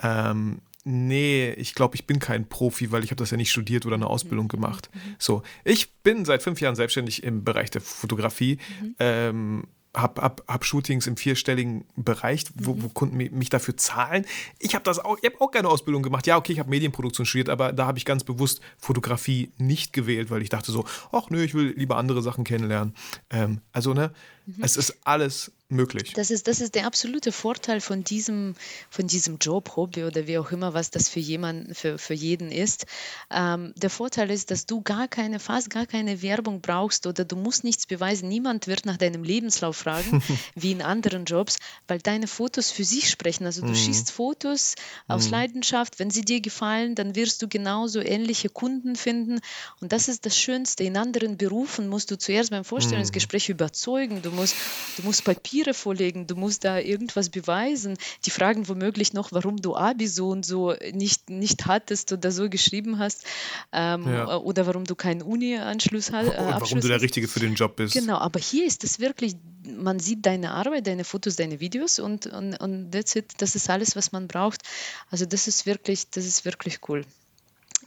[0.02, 3.86] ähm, nee, ich glaube, ich bin kein Profi, weil ich habe das ja nicht studiert
[3.86, 4.90] oder eine Ausbildung gemacht.
[4.94, 5.00] Mhm.
[5.20, 8.60] So, ich bin seit fünf Jahren selbstständig im Bereich der Fotografie.
[8.82, 8.96] Mhm.
[9.00, 9.64] Ähm,
[9.96, 12.84] habe hab, hab Shootings im vierstelligen Bereich, wo, mhm.
[12.84, 14.26] wo Kunden mich dafür zahlen.
[14.60, 16.28] Ich habe das auch, ich habe auch keine Ausbildung gemacht.
[16.28, 20.30] Ja, okay, ich habe Medienproduktion studiert, aber da habe ich ganz bewusst Fotografie nicht gewählt,
[20.30, 22.94] weil ich dachte so, ach nö, ich will lieber andere Sachen kennenlernen.
[23.30, 24.12] Ähm, also, ne,
[24.46, 24.64] mhm.
[24.64, 26.14] es ist alles möglich.
[26.14, 28.56] Das ist, das ist der absolute Vorteil von diesem,
[28.90, 32.52] von diesem Job, Hobby oder wie auch immer, was das für jemanden, für, für jeden
[32.52, 32.86] ist.
[33.32, 37.36] Ähm, der Vorteil ist, dass du gar keine, fast gar keine Werbung brauchst oder du
[37.36, 38.30] musst nichts beweisen.
[38.30, 40.22] Niemand wird nach deinem Lebenslauf fragen,
[40.56, 43.46] wie in anderen Jobs, weil deine Fotos für sich sprechen.
[43.46, 43.76] Also du mhm.
[43.76, 44.76] schießt Fotos
[45.08, 45.32] aus mhm.
[45.32, 45.98] Leidenschaft.
[45.98, 49.40] Wenn sie dir gefallen, dann wirst du genauso ähnliche Kunden finden.
[49.82, 50.84] Und das ist das Schönste.
[50.84, 53.54] In anderen Berufen musst du zuerst beim Vorstellungsgespräch mhm.
[53.54, 54.22] überzeugen.
[54.22, 54.56] Du musst,
[54.98, 57.98] du musst Papier Papiere vorlegen, du musst da irgendwas beweisen.
[58.26, 62.50] Die fragen womöglich noch, warum du Abi so und so nicht, nicht hattest oder so
[62.50, 63.26] geschrieben hast
[63.72, 64.38] ähm, ja.
[64.38, 66.28] oder warum du keinen Uni-Anschluss hast.
[66.28, 67.94] Äh, warum du der Richtige für den Job bist.
[67.94, 72.28] Genau, aber hier ist es wirklich, man sieht deine Arbeit, deine Fotos, deine Videos und,
[72.28, 73.34] und, und that's it.
[73.38, 74.62] Das ist alles, was man braucht.
[75.10, 77.06] Also das ist wirklich, das ist wirklich cool.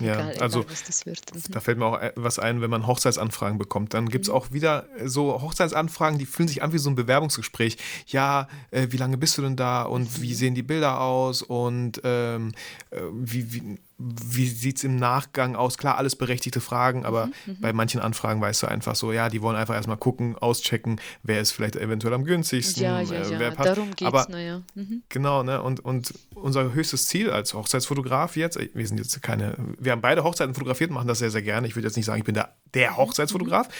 [0.01, 1.53] Ja, egal, also egal, mhm.
[1.53, 3.95] da fällt mir auch was ein, wenn man Hochzeitsanfragen bekommt.
[3.95, 4.37] Dann gibt es mhm.
[4.37, 7.77] auch wieder so Hochzeitsanfragen, die fühlen sich an wie so ein Bewerbungsgespräch.
[8.07, 10.35] Ja, äh, wie lange bist du denn da und wie mhm.
[10.35, 12.53] sehen die Bilder aus und ähm,
[12.91, 15.77] äh, wie, wie wie sieht es im Nachgang aus?
[15.77, 19.29] Klar, alles berechtigte Fragen, aber mhm, mhm, bei manchen Anfragen weißt du einfach so, ja,
[19.29, 23.39] die wollen einfach erstmal gucken, auschecken, wer ist vielleicht eventuell am günstigsten, ja, ja, äh,
[23.39, 23.71] wer passt.
[23.71, 24.63] Darum geht's, aber, naja.
[24.77, 25.03] Mhm.
[25.09, 25.61] Genau, ne?
[25.61, 30.01] Und, und unser höchstes Ziel als Hochzeitsfotograf jetzt, äh, wir sind jetzt keine, wir haben
[30.01, 31.67] beide Hochzeiten fotografiert, machen das sehr, sehr gerne.
[31.67, 33.73] Ich würde jetzt nicht sagen, ich bin der, der mhm, Hochzeitsfotograf, mhm.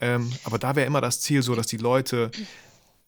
[0.00, 2.32] ähm, aber da wäre immer das Ziel so, dass die Leute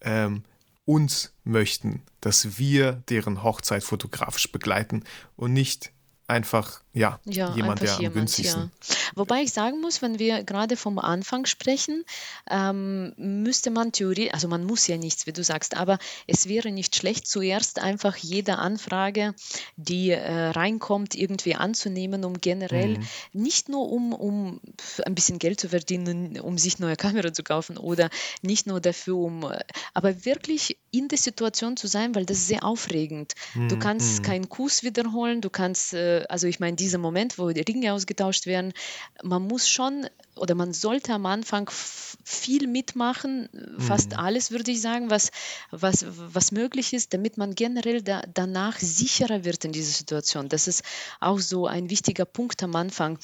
[0.01, 0.45] ähm,
[0.85, 5.03] uns möchten, dass wir deren Hochzeit fotografisch begleiten
[5.35, 5.93] und nicht
[6.27, 8.71] einfach ja, ja jemand, der am günstigsten.
[8.89, 8.97] Ja.
[9.15, 12.05] Wobei ich sagen muss, wenn wir gerade vom Anfang sprechen,
[12.51, 16.71] ähm, müsste man Theorie, also man muss ja nichts, wie du sagst, aber es wäre
[16.71, 19.35] nicht schlecht, zuerst einfach jede Anfrage,
[19.77, 23.07] die äh, reinkommt, irgendwie anzunehmen, um generell mhm.
[23.33, 24.61] nicht nur um, um
[25.05, 28.11] ein bisschen Geld zu verdienen, um sich neue Kamera zu kaufen oder
[28.43, 29.51] nicht nur dafür, um,
[29.95, 33.33] aber wirklich in der Situation zu sein, weil das ist sehr aufregend.
[33.55, 33.69] Mhm.
[33.69, 34.23] Du kannst mhm.
[34.25, 38.47] keinen Kuss wiederholen, du kannst, äh, also ich meine, dieser Moment, wo die Ringe ausgetauscht
[38.47, 38.73] werden,
[39.23, 41.71] man muss schon oder man sollte am Anfang
[42.25, 44.19] viel mitmachen, fast mhm.
[44.19, 45.31] alles würde ich sagen, was,
[45.71, 50.49] was, was möglich ist, damit man generell da, danach sicherer wird in dieser Situation.
[50.49, 50.85] Das ist
[51.21, 53.19] auch so ein wichtiger Punkt am Anfang.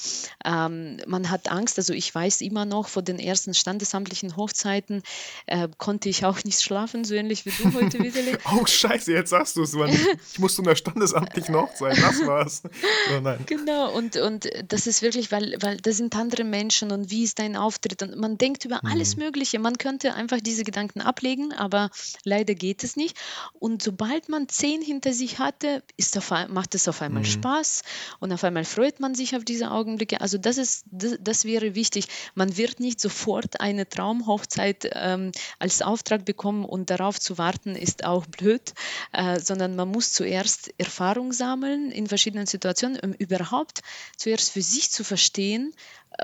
[0.45, 5.01] Ähm, man hat Angst, also ich weiß immer noch, vor den ersten standesamtlichen Hochzeiten
[5.45, 8.37] äh, konnte ich auch nicht schlafen, so ähnlich wie du heute wieder.
[8.53, 9.73] oh scheiße, jetzt sagst du es,
[10.33, 12.63] ich musste in der standesamtlichen Hochzeit, das war's.
[13.09, 13.39] So, nein.
[13.45, 17.39] Genau, und, und das ist wirklich, weil, weil das sind andere Menschen und wie ist
[17.39, 18.91] dein Auftritt und man denkt über mhm.
[18.91, 19.59] alles Mögliche.
[19.59, 21.89] Man könnte einfach diese Gedanken ablegen, aber
[22.23, 23.17] leider geht es nicht.
[23.53, 27.27] Und sobald man zehn hinter sich hatte, ist auf, macht es auf einmal mhm.
[27.27, 27.83] Spaß
[28.19, 30.21] und auf einmal freut man sich auf diese Augenblicke.
[30.21, 32.07] Also das ist, das, das wäre wichtig.
[32.35, 38.05] Man wird nicht sofort eine Traumhochzeit ähm, als Auftrag bekommen und darauf zu warten ist
[38.05, 38.73] auch blöd,
[39.13, 43.81] äh, sondern man muss zuerst Erfahrung sammeln in verschiedenen Situationen, um überhaupt
[44.17, 45.73] zuerst für sich zu verstehen,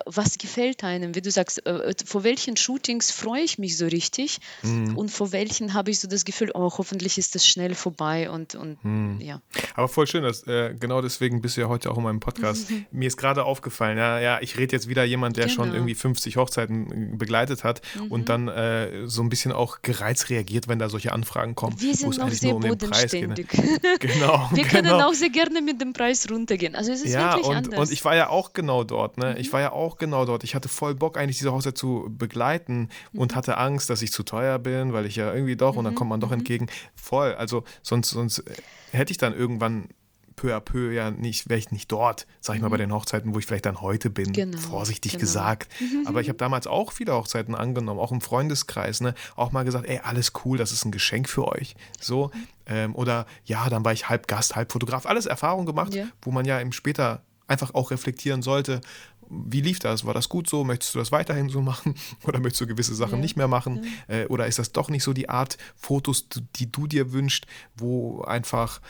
[0.05, 1.15] was gefällt einem?
[1.15, 4.97] Wie du sagst, äh, vor welchen Shootings freue ich mich so richtig mhm.
[4.97, 8.55] und vor welchen habe ich so das Gefühl, oh, hoffentlich ist das schnell vorbei und,
[8.55, 9.19] und mhm.
[9.21, 9.41] ja.
[9.75, 12.69] Aber voll schön, dass äh, genau deswegen bist du ja heute auch in meinem Podcast.
[12.69, 12.85] Mhm.
[12.91, 15.55] Mir ist gerade aufgefallen, ja, ja, ich rede jetzt wieder jemand, der genau.
[15.55, 18.25] schon irgendwie 50 Hochzeiten äh, begleitet hat und mhm.
[18.25, 21.79] dann äh, so ein bisschen auch gereizt reagiert, wenn da solche Anfragen kommen.
[21.79, 23.47] Wir sind noch sehr um bodenständig.
[23.99, 24.49] genau.
[24.53, 25.09] Wir können genau.
[25.09, 26.75] auch sehr gerne mit dem Preis runtergehen.
[26.75, 27.79] Also es ist ja, wirklich und, anders.
[27.79, 29.37] Und ich war ja auch genau dort, ne?
[29.37, 29.53] Ich mhm.
[29.53, 30.43] war ja auch genau dort.
[30.43, 33.19] Ich hatte voll Bock, eigentlich diese Hochzeit zu begleiten mhm.
[33.19, 35.79] und hatte Angst, dass ich zu teuer bin, weil ich ja irgendwie doch, mhm.
[35.79, 36.39] und dann mhm, kommt man doch mhm.
[36.39, 36.67] entgegen.
[36.95, 37.33] Voll.
[37.35, 38.43] Also sonst, sonst
[38.91, 39.87] hätte ich dann irgendwann
[40.35, 43.33] peu à peu ja nicht, wäre ich nicht dort, sag ich mal, bei den Hochzeiten,
[43.33, 45.21] wo ich vielleicht dann heute bin, Genau, vorsichtig genau.
[45.21, 45.71] gesagt.
[46.05, 49.15] Aber ich habe damals auch viele Hochzeiten angenommen, auch im Freundeskreis, ne?
[49.35, 51.75] Auch mal gesagt, ey, alles cool, das ist ein Geschenk für euch.
[51.99, 52.31] So.
[52.65, 55.05] Ähm, oder ja, dann war ich halb Gast, halb Fotograf.
[55.05, 56.07] Alles Erfahrungen gemacht, Ja.
[56.21, 58.81] wo man ja eben später einfach auch reflektieren sollte.
[59.29, 60.05] Wie lief das?
[60.05, 60.63] War das gut so?
[60.63, 61.95] Möchtest du das weiterhin so machen?
[62.23, 63.21] Oder möchtest du gewisse Sachen Ja.
[63.21, 63.81] nicht mehr machen?
[64.07, 67.45] Äh, oder ist das doch nicht so die Art Fotos, die du dir wünschst,
[67.75, 68.81] wo einfach.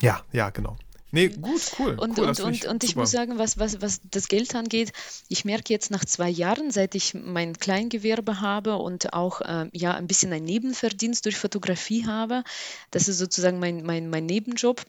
[0.00, 0.76] Ja, ja, genau.
[1.14, 1.90] Nee, gut, cool.
[1.98, 3.00] Und, cool, und, und, und ich super.
[3.00, 4.92] muss sagen, was, was, was das Geld angeht,
[5.28, 9.92] ich merke jetzt nach zwei Jahren, seit ich mein Kleingewerbe habe und auch ähm, ja,
[9.92, 12.44] ein bisschen ein Nebenverdienst durch Fotografie habe,
[12.90, 14.82] das ist sozusagen mein, mein, mein Nebenjob.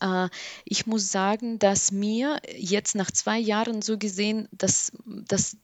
[0.00, 0.28] Äh,
[0.64, 5.56] ich muss sagen, dass mir jetzt nach zwei Jahren so gesehen, dass, dass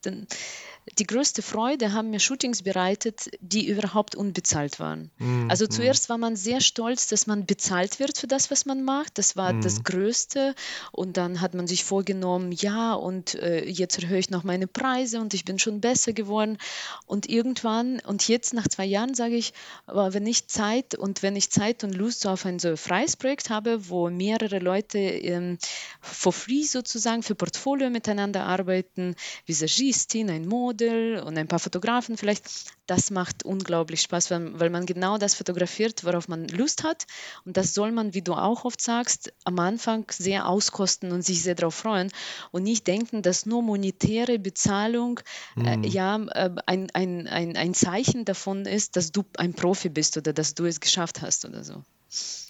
[0.98, 5.10] die größte Freude haben mir Shootings bereitet, die überhaupt unbezahlt waren.
[5.18, 8.82] Mhm, Also zuerst war man sehr stolz, dass man bezahlt wird für das, was man
[8.84, 9.18] macht.
[9.18, 9.60] Das war Mhm.
[9.62, 10.54] das Größte.
[10.92, 15.20] Und dann hat man sich vorgenommen, ja, und äh, jetzt erhöhe ich noch meine Preise
[15.20, 16.58] und ich bin schon besser geworden.
[17.06, 19.52] Und irgendwann, und jetzt nach zwei Jahren sage ich,
[19.86, 23.50] aber wenn ich Zeit und wenn ich Zeit und Lust auf ein so freies Projekt
[23.50, 25.58] habe, wo mehrere Leute ähm,
[26.00, 29.14] for free sozusagen für Portfolio miteinander arbeiten,
[29.46, 30.46] Visagistin, ein
[30.78, 32.44] Model und ein paar Fotografen vielleicht,
[32.86, 37.06] das macht unglaublich Spaß, weil, man genau das fotografiert, worauf man Lust hat.
[37.44, 41.42] Und das soll man, wie du auch oft sagst, am Anfang sehr auskosten und sich
[41.42, 42.12] sehr darauf freuen
[42.52, 45.20] und nicht denken, dass nur monetäre Bezahlung
[45.56, 50.16] äh, ja äh, ein, ein, ein, ein Zeichen davon ist, dass du ein Profi bist
[50.16, 51.82] oder dass du es geschafft hast oder so.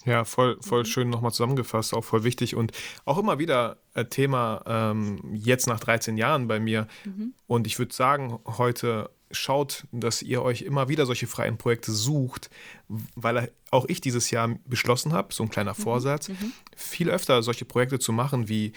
[0.05, 0.63] Ja, voll, Mhm.
[0.63, 2.73] voll schön nochmal zusammengefasst, auch voll wichtig und
[3.05, 6.87] auch immer wieder äh, Thema ähm, jetzt nach 13 Jahren bei mir.
[7.05, 7.35] Mhm.
[7.47, 12.49] Und ich würde sagen, heute schaut, dass ihr euch immer wieder solche freien Projekte sucht,
[13.15, 15.83] weil auch ich dieses Jahr beschlossen habe, so ein kleiner Mhm.
[15.83, 16.31] Vorsatz,
[16.75, 18.73] viel öfter solche Projekte zu machen wie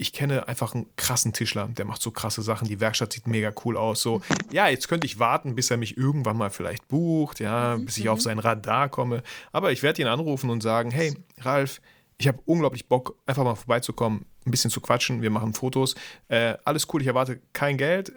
[0.00, 3.52] ich kenne einfach einen krassen Tischler, der macht so krasse Sachen, die Werkstatt sieht mega
[3.64, 4.00] cool aus.
[4.00, 4.22] So,
[4.52, 8.08] ja, jetzt könnte ich warten, bis er mich irgendwann mal vielleicht bucht, ja, bis ich
[8.08, 9.24] auf sein Radar komme.
[9.50, 11.80] Aber ich werde ihn anrufen und sagen, hey, Ralf,
[12.16, 15.96] ich habe unglaublich Bock, einfach mal vorbeizukommen, ein bisschen zu quatschen, wir machen Fotos.
[16.28, 18.12] Äh, alles cool, ich erwarte kein Geld.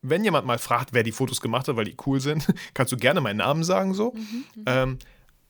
[0.00, 2.96] Wenn jemand mal fragt, wer die Fotos gemacht hat, weil die cool sind, kannst du
[2.96, 4.14] gerne meinen Namen sagen so.
[4.64, 4.98] Ähm,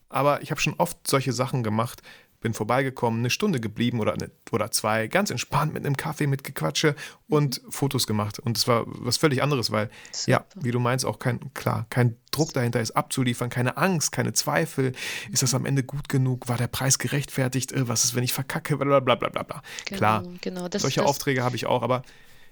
[0.09, 2.01] aber ich habe schon oft solche Sachen gemacht,
[2.39, 6.43] bin vorbeigekommen, eine Stunde geblieben oder, eine, oder zwei, ganz entspannt mit einem Kaffee, mit
[6.43, 6.95] Gequatsche
[7.27, 8.37] und Fotos gemacht.
[8.39, 9.89] Und es war was völlig anderes, weil,
[10.27, 14.33] ja, wie du meinst, auch kein, klar, kein Druck dahinter ist abzuliefern, keine Angst, keine
[14.33, 14.91] Zweifel.
[15.31, 16.47] Ist das am Ende gut genug?
[16.47, 17.71] War der Preis gerechtfertigt?
[17.71, 18.77] Äh, Was ist, wenn ich verkacke?
[18.77, 19.15] Blablabla.
[19.15, 19.61] Bla, bla, bla.
[19.85, 20.67] Genau, Klar, genau.
[20.67, 22.03] Das- solche das- Aufträge habe ich auch, aber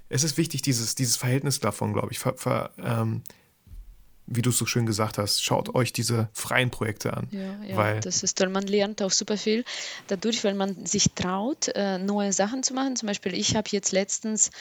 [0.09, 3.21] es ist wichtig, dieses, dieses Verhältnis davon, glaube ich, ver, ver, ähm,
[4.27, 7.27] wie du es so schön gesagt hast, schaut euch diese freien Projekte an.
[7.31, 8.49] Ja, ja, weil das ist toll.
[8.49, 9.63] Man lernt auch super viel
[10.07, 12.95] dadurch, weil man sich traut, äh, neue Sachen zu machen.
[12.95, 14.51] Zum Beispiel, ich habe jetzt letztens,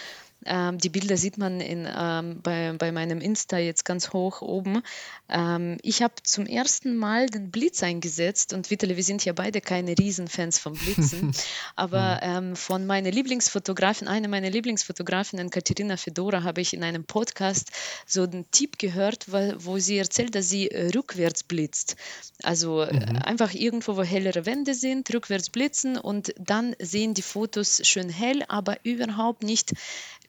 [0.46, 4.82] ähm, die Bilder sieht man in, ähm, bei, bei meinem Insta jetzt ganz hoch oben.
[5.28, 9.60] Ähm, ich habe zum ersten Mal den Blitz eingesetzt und Vitali, wir sind ja beide
[9.60, 11.32] keine Riesenfans von Blitzen,
[11.76, 17.70] aber ähm, von meiner Lieblingsfotografin, einer meiner Lieblingsfotografinnen, Katerina Fedora, habe ich in einem Podcast
[18.06, 21.96] so den Tipp gehört, wo, wo sie erzählt, dass sie äh, rückwärts blitzt.
[22.42, 27.80] Also äh, einfach irgendwo, wo hellere Wände sind, rückwärts blitzen und dann sehen die Fotos
[27.84, 29.72] schön hell, aber überhaupt nicht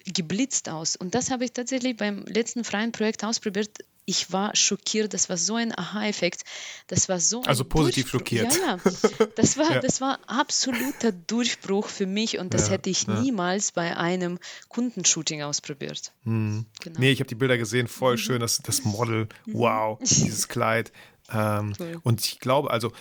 [0.05, 0.95] geblitzt aus.
[0.95, 3.69] Und das habe ich tatsächlich beim letzten freien Projekt ausprobiert.
[4.07, 6.43] Ich war schockiert, das war so ein Aha-Effekt.
[6.85, 8.19] Das war so ein Also positiv Durchbruch.
[8.19, 8.55] schockiert.
[8.55, 8.77] Ja,
[9.19, 9.27] ja.
[9.35, 9.79] Das war, Ja.
[9.79, 14.37] das war absoluter Durchbruch für mich und das Ja, hätte ich niemals bei einem
[14.69, 16.11] Kundenshooting ausprobiert.
[16.23, 16.63] Genau.
[16.99, 20.91] Nee, ich habe die Bilder gesehen, voll schön, das, das Model, wow, dieses Kleid.
[21.33, 21.99] Ähm, Cool.
[22.03, 22.91] Und ich glaube, also,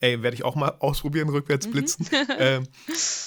[0.00, 2.06] ey, werde ich auch mal ausprobieren, rückwärts blitzen.
[2.38, 2.64] ähm,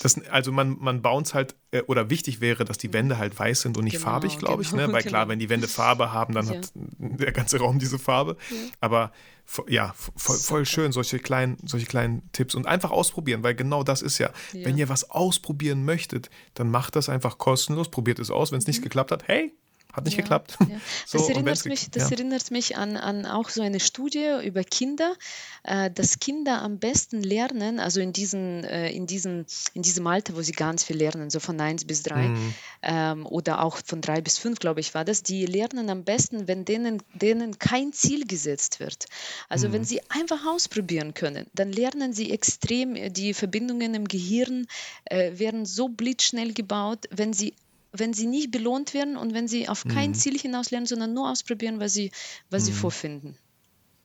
[0.02, 3.62] das, also man, man bounce halt, äh, oder wichtig wäre, dass die Wände halt weiß
[3.62, 4.72] sind und nicht Genau, farbig, glaube ich.
[4.72, 4.94] genau, Ne?
[4.94, 5.32] Weil klar, genau.
[5.32, 6.56] wenn die Wände Farbe haben, dann Ja.
[6.58, 8.38] hat der ganze Raum diese Farbe.
[8.80, 9.12] Aber
[9.48, 13.84] vo- ja, voll, voll schön, solche kleinen, solche kleinen Tipps und einfach ausprobieren, weil genau
[13.84, 14.32] das ist ja.
[14.54, 14.66] Ja.
[14.66, 18.52] Wenn ihr was ausprobieren möchtet, dann macht das einfach kostenlos, probiert es aus.
[18.52, 19.54] Wenn es nicht geklappt hat, hey,
[19.94, 20.16] hat nicht.
[20.16, 20.58] Ja, geklappt.
[20.60, 20.66] ja.
[21.06, 22.16] So, das erinnert mich, das ja.
[22.16, 25.16] erinnert mich an, an auch so eine Studie über Kinder,
[25.64, 30.36] äh, dass Kinder am besten lernen, also in, diesen, äh, in, diesen, in diesem Alter,
[30.36, 32.54] wo sie ganz viel lernen, so von 1 bis 3 Mhm.
[32.84, 36.48] ähm, oder auch von 3 bis 5, glaube ich, war das, die lernen am besten,
[36.48, 39.06] wenn denen, denen kein Ziel gesetzt wird.
[39.50, 39.74] Also Mhm.
[39.74, 44.68] wenn sie einfach ausprobieren können, dann lernen sie extrem, äh, die Verbindungen im Gehirn
[45.06, 47.54] äh, werden so blitzschnell gebaut, wenn sie
[47.92, 49.90] wenn sie nicht belohnt werden und wenn sie auf Mhm.
[49.90, 52.12] kein Ziel hinaus lernen, sondern nur ausprobieren, was sie,
[52.50, 53.38] was sie vorfinden.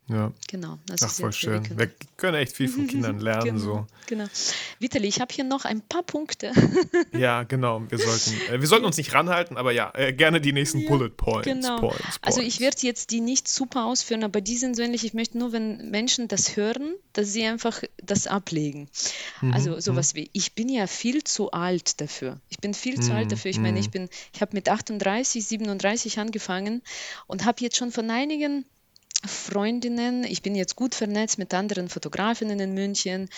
[0.08, 0.32] Ja.
[0.48, 0.78] Genau.
[0.88, 1.52] Also Ach, voll schön.
[1.52, 1.78] Wir können.
[1.78, 3.44] wir können echt viel von Kindern lernen.
[3.44, 3.86] genau, so.
[4.06, 4.24] genau.
[4.78, 6.52] Vitali, ich habe hier noch ein paar Punkte.
[7.12, 7.82] ja, genau.
[7.88, 10.88] Wir sollten, äh, wir sollten uns nicht ranhalten, aber ja, äh, gerne die nächsten ja,
[10.88, 11.80] Bullet Points, genau.
[11.80, 12.18] Points, Points.
[12.22, 15.04] Also ich werde jetzt die nicht super ausführen, aber die sind so ähnlich.
[15.04, 18.88] Ich möchte nur, wenn Menschen das hören, dass sie einfach das ablegen.
[19.40, 19.52] Mhm.
[19.54, 20.18] Also sowas mhm.
[20.18, 22.40] wie, ich bin ja viel zu alt dafür.
[22.48, 23.50] Ich bin viel zu alt mhm, dafür.
[23.50, 23.92] Ich meine, ich mhm.
[23.92, 26.82] bin, ich habe mit 38, 37 angefangen
[27.26, 28.64] und habe jetzt schon von einigen
[29.26, 33.28] Freundinnen, ich bin jetzt gut vernetzt mit anderen Fotografinnen in München,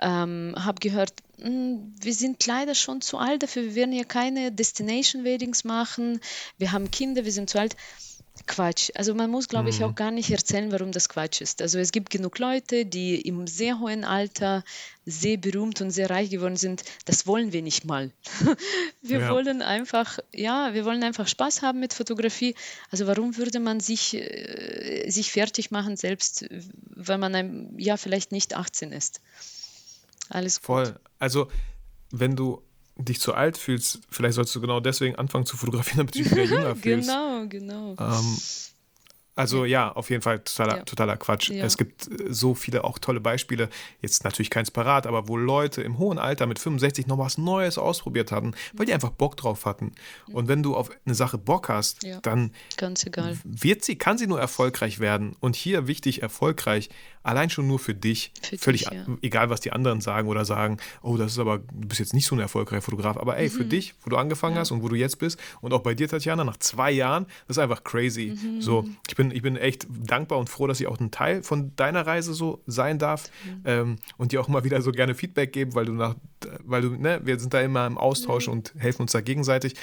[0.00, 4.52] ähm, habe gehört, hm, wir sind leider schon zu alt dafür, wir werden ja keine
[4.52, 6.20] Destination Weddings machen,
[6.58, 7.76] wir haben Kinder, wir sind zu alt.
[8.46, 8.90] Quatsch.
[8.94, 9.94] Also man muss, glaube ich, auch mhm.
[9.94, 11.62] gar nicht erzählen, warum das Quatsch ist.
[11.62, 14.64] Also es gibt genug Leute, die im sehr hohen Alter
[15.04, 16.84] sehr berühmt und sehr reich geworden sind.
[17.04, 18.12] Das wollen wir nicht mal.
[19.02, 19.30] wir ja.
[19.30, 22.54] wollen einfach, ja, wir wollen einfach Spaß haben mit Fotografie.
[22.90, 28.32] Also warum würde man sich, äh, sich fertig machen, selbst wenn man ein, ja vielleicht
[28.32, 29.20] nicht 18 ist?
[30.28, 30.66] Alles gut.
[30.66, 31.00] Voll.
[31.18, 31.48] Also
[32.10, 32.62] wenn du
[32.98, 36.30] dich zu alt fühlst, vielleicht sollst du genau deswegen anfangen zu fotografieren, damit du dich
[36.30, 37.08] wieder jünger fühlst.
[37.08, 37.96] genau, genau.
[37.98, 38.38] Ähm,
[39.38, 40.82] also ja, auf jeden Fall totaler, ja.
[40.82, 41.50] totaler Quatsch.
[41.50, 41.64] Ja.
[41.64, 43.68] Es gibt äh, so viele auch tolle Beispiele,
[44.02, 47.78] jetzt natürlich keins parat, aber wo Leute im hohen Alter mit 65 noch was Neues
[47.78, 49.92] ausprobiert hatten, weil die einfach Bock drauf hatten.
[50.32, 52.18] Und wenn du auf eine Sache Bock hast, ja.
[52.22, 52.50] dann
[53.44, 55.36] wird sie, kann sie nur erfolgreich werden.
[55.38, 56.90] Und hier wichtig, erfolgreich,
[57.22, 58.32] allein schon nur für dich.
[58.42, 61.88] Für Völlig dich, egal, was die anderen sagen oder sagen, oh, das ist aber, du
[61.88, 63.16] bist jetzt nicht so ein erfolgreicher Fotograf.
[63.16, 63.52] Aber ey, mhm.
[63.52, 66.08] für dich, wo du angefangen hast und wo du jetzt bist und auch bei dir,
[66.08, 68.36] Tatjana, nach zwei Jahren, das ist einfach crazy.
[68.36, 68.60] Mhm.
[68.60, 71.72] So, ich bin ich bin echt dankbar und froh, dass ich auch ein Teil von
[71.76, 73.62] deiner Reise so sein darf mhm.
[73.64, 76.14] ähm, und dir auch immer wieder so gerne Feedback geben, weil du nach,
[76.64, 79.74] weil du, ne, wir sind da immer im Austausch und helfen uns da gegenseitig.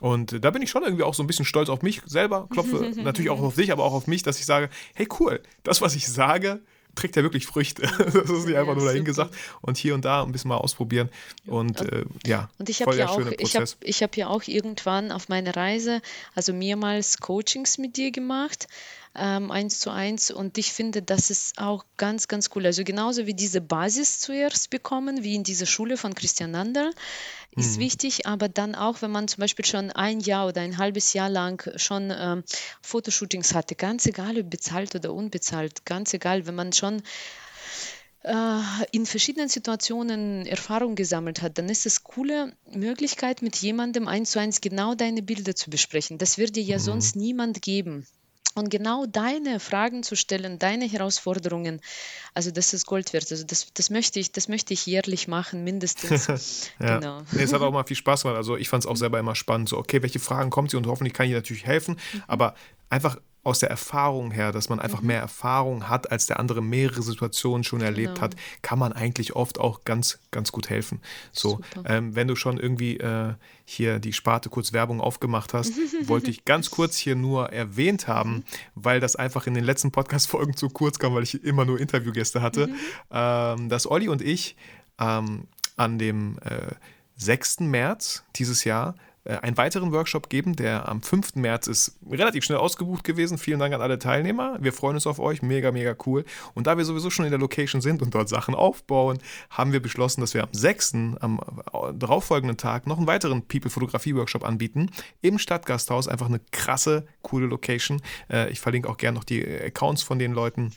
[0.00, 2.92] Und da bin ich schon irgendwie auch so ein bisschen stolz auf mich selber, klopfe
[3.02, 5.94] natürlich auch auf dich, aber auch auf mich, dass ich sage, hey cool, das, was
[5.94, 6.60] ich sage,
[6.94, 7.82] trägt ja wirklich Früchte.
[7.98, 11.08] das ist nicht einfach nur dahin gesagt und hier und da ein bisschen mal ausprobieren.
[11.46, 15.12] Und äh, ja, und ich habe ja auch, ich habe ich hab ja auch irgendwann
[15.12, 16.02] auf meiner Reise,
[16.34, 18.68] also mehrmals Coachings mit dir gemacht
[19.14, 20.30] ähm, eins zu eins.
[20.30, 22.66] Und ich finde, das ist auch ganz, ganz cool.
[22.66, 26.92] Also genauso wie diese Basis zuerst bekommen, wie in dieser Schule von Christian Nandel,
[27.56, 27.80] ist mhm.
[27.80, 31.28] wichtig, aber dann auch, wenn man zum Beispiel schon ein Jahr oder ein halbes Jahr
[31.28, 32.44] lang schon ähm,
[32.80, 37.02] Fotoshootings hatte, ganz egal, ob bezahlt oder unbezahlt, ganz egal, wenn man schon
[38.22, 38.60] äh,
[38.92, 44.38] in verschiedenen Situationen Erfahrung gesammelt hat, dann ist es coole Möglichkeit, mit jemandem eins zu
[44.38, 46.18] eins genau deine Bilder zu besprechen.
[46.18, 46.82] Das wird dir ja mhm.
[46.82, 48.06] sonst niemand geben.
[48.54, 51.80] Und genau deine Fragen zu stellen, deine Herausforderungen,
[52.34, 53.30] also das ist Gold wert.
[53.30, 56.70] Also das, das, möchte, ich, das möchte ich jährlich machen, mindestens.
[56.80, 56.98] ja.
[56.98, 57.22] genau.
[57.30, 58.36] Nee, es hat auch mal viel Spaß gemacht.
[58.36, 59.68] Also ich fand es auch selber immer spannend.
[59.68, 61.96] So, okay, welche Fragen kommt sie und hoffentlich kann ich natürlich helfen.
[62.12, 62.22] Mhm.
[62.26, 62.54] Aber
[62.88, 65.08] einfach aus der Erfahrung her, dass man einfach mhm.
[65.08, 68.20] mehr Erfahrung hat, als der andere mehrere Situationen schon erlebt genau.
[68.20, 71.00] hat, kann man eigentlich oft auch ganz, ganz gut helfen.
[71.32, 73.34] So, ähm, wenn du schon irgendwie äh,
[73.64, 75.72] hier die Sparte kurz Werbung aufgemacht hast,
[76.08, 78.44] wollte ich ganz kurz hier nur erwähnt haben, mhm.
[78.74, 82.42] weil das einfach in den letzten Podcast-Folgen zu kurz kam, weil ich immer nur Interviewgäste
[82.42, 82.74] hatte, mhm.
[83.10, 84.56] ähm, dass Olli und ich
[84.98, 86.74] ähm, an dem äh,
[87.16, 87.60] 6.
[87.60, 88.94] März dieses Jahr
[89.24, 91.34] einen weiteren Workshop geben, der am 5.
[91.36, 93.38] März ist relativ schnell ausgebucht gewesen.
[93.38, 94.56] Vielen Dank an alle Teilnehmer.
[94.60, 95.42] Wir freuen uns auf euch.
[95.42, 96.24] Mega, mega cool.
[96.54, 99.18] Und da wir sowieso schon in der Location sind und dort Sachen aufbauen,
[99.50, 101.40] haben wir beschlossen, dass wir am 6., am
[101.72, 104.90] äh, darauffolgenden Tag, noch einen weiteren People-Fotografie-Workshop anbieten.
[105.20, 106.08] Im Stadtgasthaus.
[106.08, 108.00] Einfach eine krasse, coole Location.
[108.30, 110.72] Äh, ich verlinke auch gerne noch die Accounts von den Leuten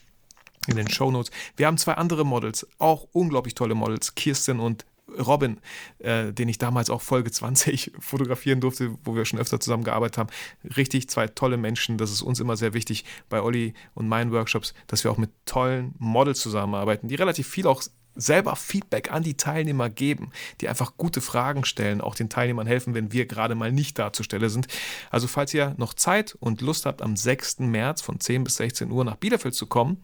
[0.68, 1.32] in den Show Notes.
[1.58, 4.86] Wir haben zwei andere Models, auch unglaublich tolle Models, Kirsten und
[5.20, 5.60] Robin,
[6.00, 10.30] äh, den ich damals auch Folge 20 fotografieren durfte, wo wir schon öfter zusammengearbeitet haben.
[10.78, 11.98] Richtig zwei tolle Menschen.
[11.98, 15.32] Das ist uns immer sehr wichtig bei Olli und meinen Workshops, dass wir auch mit
[15.46, 17.84] tollen Models zusammenarbeiten, die relativ viel auch
[18.16, 22.94] selber Feedback an die Teilnehmer geben, die einfach gute Fragen stellen, auch den Teilnehmern helfen,
[22.94, 24.68] wenn wir gerade mal nicht da zur Stelle sind.
[25.10, 27.60] Also falls ihr noch Zeit und Lust habt, am 6.
[27.60, 30.04] März von 10 bis 16 Uhr nach Bielefeld zu kommen,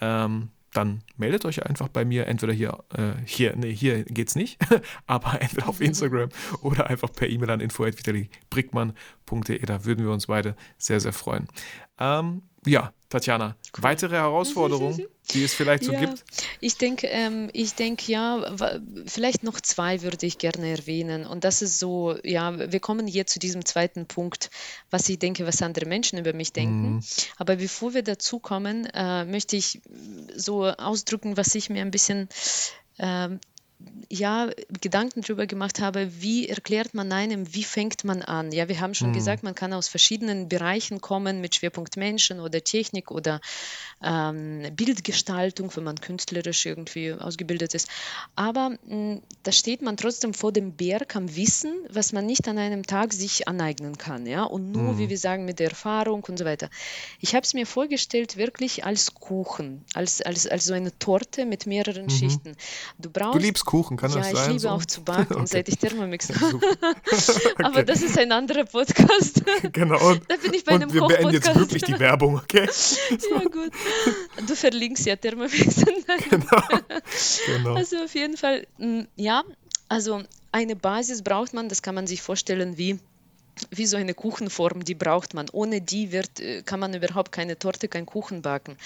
[0.00, 4.58] ähm, dann meldet euch einfach bei mir, entweder hier, äh, hier, nee, hier geht's nicht,
[5.06, 6.30] aber entweder auf Instagram
[6.62, 9.66] oder einfach per E-Mail an info.vitalibrickmann.de.
[9.66, 11.46] Da würden wir uns beide sehr, sehr freuen.
[11.98, 16.24] Ähm, ja, Tatjana, weitere Herausforderungen, die es vielleicht so ja, gibt?
[16.60, 18.56] Ich denke, ähm, ich denke, ja,
[19.06, 21.26] vielleicht noch zwei würde ich gerne erwähnen.
[21.26, 24.50] Und das ist so, ja, wir kommen hier zu diesem zweiten Punkt,
[24.90, 26.96] was ich denke, was andere Menschen über mich denken.
[26.96, 27.00] Mm.
[27.38, 29.80] Aber bevor wir dazu kommen, äh, möchte ich
[30.34, 32.28] so ausdrücken, was ich mir ein bisschen
[32.98, 33.28] äh,
[34.08, 38.52] ja, Gedanken darüber gemacht habe, wie erklärt man einem, wie fängt man an?
[38.52, 39.14] Ja, wir haben schon mhm.
[39.14, 43.40] gesagt, man kann aus verschiedenen Bereichen kommen mit Schwerpunkt Menschen oder Technik oder
[44.02, 47.88] ähm, Bildgestaltung, wenn man künstlerisch irgendwie ausgebildet ist.
[48.36, 52.46] Aber mh, hm, da steht man trotzdem vor dem Berg am Wissen, was man nicht
[52.46, 54.26] an einem Tag sich aneignen kann.
[54.26, 54.44] Ja?
[54.44, 54.98] Und nur, mhm.
[54.98, 56.68] wie wir sagen, mit der Erfahrung und so weiter.
[57.20, 61.66] Ich habe es mir vorgestellt, wirklich als Kuchen, als, als, als so eine Torte mit
[61.66, 62.10] mehreren mhm.
[62.10, 62.56] Schichten.
[62.98, 64.36] Du, brauchst, du liebst Kuchen, kann ja, das sein?
[64.36, 64.68] Ja, ich liebe so?
[64.68, 65.46] auch zu backen, okay.
[65.46, 66.56] seit ich Thermomix habe.
[67.12, 67.64] okay.
[67.64, 69.42] Aber das ist ein anderer Podcast.
[69.72, 69.98] genau.
[70.08, 72.68] Und, da bin ich bei und einem wir beenden jetzt wirklich die Werbung, okay?
[73.10, 73.72] ja, gut.
[74.46, 75.84] Du verlinkst ja Thermomix.
[76.30, 76.62] genau.
[77.46, 77.74] genau.
[77.74, 79.02] Also auf jeden Fall, mm,
[79.32, 79.44] ja,
[79.88, 80.22] also
[80.52, 82.98] eine Basis braucht man, das kann man sich vorstellen wie
[83.70, 85.48] wie so eine Kuchenform, die braucht man.
[85.52, 88.76] Ohne die wird, äh, kann man überhaupt keine Torte, keinen Kuchen backen.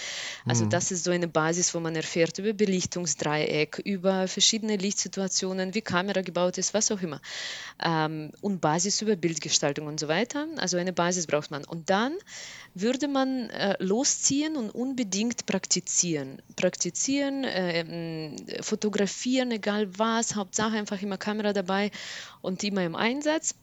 [0.45, 0.71] Also mhm.
[0.71, 6.21] das ist so eine Basis, wo man erfährt über Belichtungsdreieck, über verschiedene Lichtsituationen, wie Kamera
[6.21, 7.21] gebaut ist, was auch immer.
[7.83, 10.47] Ähm, und Basis über Bildgestaltung und so weiter.
[10.57, 11.65] Also eine Basis braucht man.
[11.65, 12.15] Und dann
[12.75, 16.43] würde man äh, losziehen und unbedingt praktizieren.
[16.57, 21.91] Praktizieren, äh, fotografieren, egal was, Hauptsache einfach immer Kamera dabei
[22.43, 23.55] und immer im Einsatz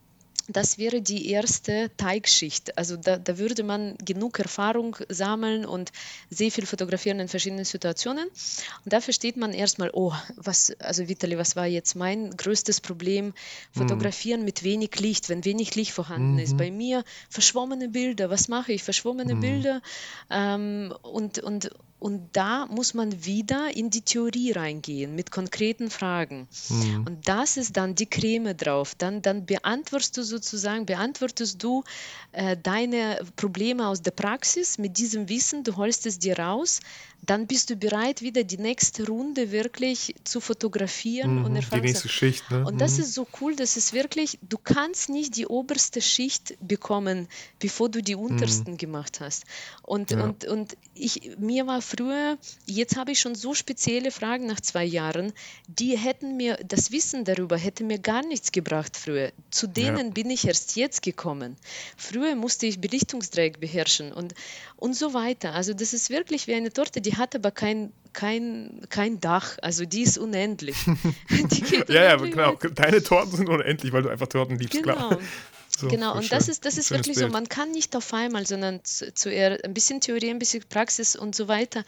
[0.47, 2.77] das wäre die erste Teigschicht.
[2.77, 5.91] Also da, da, würde man genug Erfahrung sammeln und
[6.29, 8.27] sehr viel fotografieren in verschiedenen Situationen.
[8.27, 13.33] Und da versteht man erstmal, oh, was, also Vitali, was war jetzt mein größtes Problem?
[13.71, 14.45] Fotografieren mhm.
[14.45, 16.39] mit wenig Licht, wenn wenig Licht vorhanden mhm.
[16.39, 16.57] ist.
[16.57, 18.83] Bei mir verschwommene Bilder, was mache ich?
[18.83, 19.39] Verschwommene mhm.
[19.39, 19.81] Bilder
[20.29, 21.69] ähm, und, und,
[22.03, 26.49] und da muss man wieder in die Theorie reingehen mit konkreten Fragen.
[26.67, 27.05] Mhm.
[27.07, 28.93] Und das ist dann die Creme drauf.
[28.93, 31.85] Dann, dann beantwortest du sozusagen, beantwortest du
[32.33, 36.81] äh, deine Probleme aus der Praxis mit diesem Wissen, du holst es dir raus,
[37.25, 41.81] dann bist du bereit, wieder die nächste Runde wirklich zu fotografieren mhm, und erfahren.
[41.81, 42.51] Die nächste Schicht.
[42.51, 42.65] Ne?
[42.65, 43.03] Und das mhm.
[43.03, 48.03] ist so cool, dass es wirklich, du kannst nicht die oberste Schicht bekommen, bevor du
[48.03, 48.77] die untersten mhm.
[48.77, 49.45] gemacht hast.
[49.83, 50.21] Und, ja.
[50.21, 54.83] und, und ich, mir war früher, jetzt habe ich schon so spezielle Fragen nach zwei
[54.83, 55.31] Jahren,
[55.67, 59.31] die hätten mir, das Wissen darüber hätte mir gar nichts gebracht früher.
[59.49, 60.13] Zu denen ja.
[60.13, 61.55] bin ich erst jetzt gekommen.
[61.95, 64.33] Früher musste ich Belichtungsdreieck beherrschen und,
[64.75, 65.53] und so weiter.
[65.53, 69.85] Also das ist wirklich wie eine Torte, die hat aber kein, kein, kein Dach, also
[69.85, 70.77] die ist unendlich.
[71.29, 72.55] Die ja, ja, genau.
[72.75, 74.95] Deine Torten sind unendlich, weil du einfach Torten liebst, genau.
[74.95, 75.19] klar.
[75.75, 77.27] So, genau, und das ist, das ist wirklich Bild.
[77.27, 80.63] so, man kann nicht auf einmal, sondern zu, zu eher ein bisschen Theorie, ein bisschen
[80.69, 81.83] Praxis und so weiter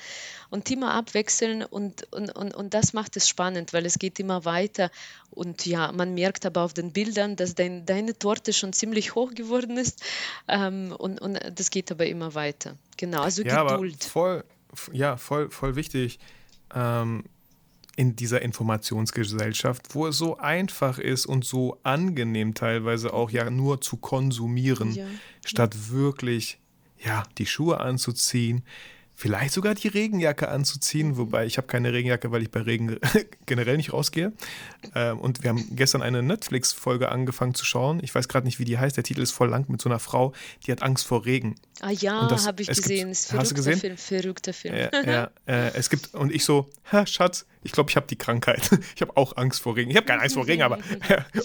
[0.50, 4.44] und immer abwechseln und, und, und, und das macht es spannend, weil es geht immer
[4.44, 4.90] weiter
[5.30, 9.36] und ja, man merkt aber auf den Bildern, dass dein, deine Torte schon ziemlich hoch
[9.36, 10.02] geworden ist
[10.48, 12.78] ähm, und, und das geht aber immer weiter.
[12.98, 14.04] Genau, also ja, Geduld.
[14.04, 14.44] voll,
[14.92, 16.20] ja, voll, voll wichtig.
[16.74, 17.24] Ähm,
[17.96, 23.80] in dieser Informationsgesellschaft, wo es so einfach ist und so angenehm teilweise auch ja nur
[23.80, 25.06] zu konsumieren, ja.
[25.46, 26.60] statt wirklich
[26.98, 28.64] ja die Schuhe anzuziehen,
[29.16, 31.18] vielleicht sogar die Regenjacke anzuziehen, mhm.
[31.18, 33.00] wobei ich habe keine Regenjacke, weil ich bei Regen
[33.46, 34.34] generell nicht rausgehe.
[34.94, 38.02] Ähm, und wir haben gestern eine Netflix-Folge angefangen zu schauen.
[38.04, 38.98] Ich weiß gerade nicht, wie die heißt.
[38.98, 40.34] Der Titel ist voll lang mit so einer Frau,
[40.68, 41.56] die hat Angst vor Regen.
[41.80, 43.12] Ah ja, habe ich gesehen.
[43.12, 43.80] Gibt, hast du gesehen?
[43.80, 44.76] Film, verrückter Film.
[44.76, 46.70] Ja, ja äh, es gibt und ich so,
[47.06, 48.70] Schatz, ich glaube, ich habe die Krankheit.
[48.96, 49.92] Ich habe auch Angst vor Regen.
[49.92, 50.78] Ich habe keine Angst vor Regen, aber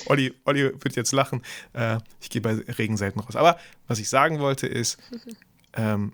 [0.07, 1.43] Olli, Olli wird jetzt lachen.
[1.73, 3.35] Äh, ich gehe bei Regenseiten raus.
[3.35, 3.59] Aber
[3.89, 4.99] was ich sagen wollte ist,
[5.75, 6.13] ähm,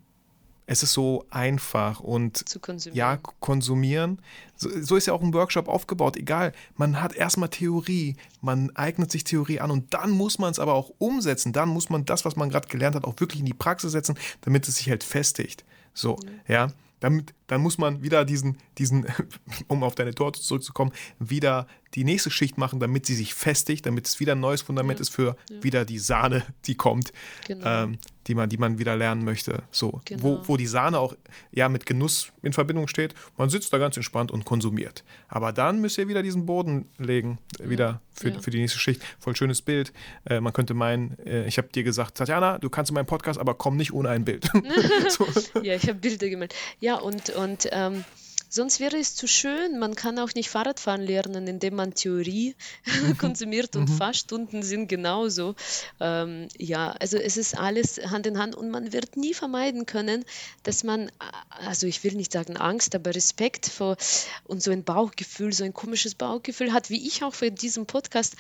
[0.67, 2.97] es ist so einfach und konsumieren.
[2.97, 4.19] ja, konsumieren.
[4.57, 6.17] So, so, ist ja auch ein Workshop aufgebaut.
[6.17, 10.59] Egal, man hat erstmal Theorie, man eignet sich Theorie an und dann muss man es
[10.59, 11.53] aber auch umsetzen.
[11.53, 14.19] Dann muss man das, was man gerade gelernt hat, auch wirklich in die Praxis setzen,
[14.41, 15.65] damit es sich halt festigt.
[15.95, 16.41] So, mhm.
[16.49, 16.69] ja.
[17.01, 19.07] Damit, dann muss man wieder diesen, diesen,
[19.69, 24.07] um auf deine Torte zurückzukommen, wieder die nächste Schicht machen, damit sie sich festigt, damit
[24.07, 25.03] es wieder ein neues Fundament ja.
[25.03, 25.63] ist für ja.
[25.63, 27.13] wieder die Sahne, die kommt,
[27.47, 27.85] genau.
[27.85, 29.63] ähm, die, man, die man wieder lernen möchte.
[29.71, 30.23] So, genau.
[30.23, 31.17] wo, wo die Sahne auch
[31.53, 33.15] ja mit Genuss in Verbindung steht.
[33.39, 35.05] Man sitzt da ganz entspannt und konsumiert.
[35.29, 37.71] Aber dann müsst ihr wieder diesen Boden legen, ja.
[37.71, 39.03] wieder für, für die nächste Schicht.
[39.19, 39.93] Voll schönes Bild.
[40.29, 43.39] Äh, man könnte meinen, äh, ich habe dir gesagt, Tatjana, du kannst in meinen Podcast,
[43.39, 44.51] aber komm nicht ohne ein Bild.
[45.09, 45.27] so.
[45.63, 46.59] Ja, ich habe Bilder gemeldet.
[46.81, 48.05] Ja, und, und ähm,
[48.49, 49.79] Sonst wäre es zu schön.
[49.79, 52.55] Man kann auch nicht Fahrradfahren lernen, indem man Theorie
[53.19, 53.97] konsumiert und mhm.
[53.97, 55.57] Fahrstunden sind genauso.
[56.01, 60.25] Ähm, ja, also es ist alles Hand in Hand und man wird nie vermeiden können,
[60.63, 61.11] dass man,
[61.49, 63.97] also ich will nicht sagen Angst, aber Respekt vor
[64.45, 68.37] und so ein Bauchgefühl, so ein komisches Bauchgefühl hat, wie ich auch für diesen Podcast.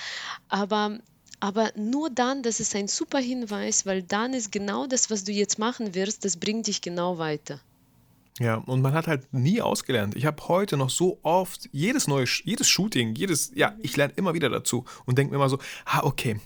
[0.49, 0.99] Aber
[1.39, 5.33] aber nur dann, das ist ein super Hinweis, weil dann ist genau das, was du
[5.33, 7.61] jetzt machen wirst, das bringt dich genau weiter.
[8.39, 10.15] Ja, und man hat halt nie ausgelernt.
[10.15, 14.35] Ich habe heute noch so oft jedes neue, jedes Shooting, jedes, ja, ich lerne immer
[14.35, 16.39] wieder dazu und denke mir immer so, ah, okay,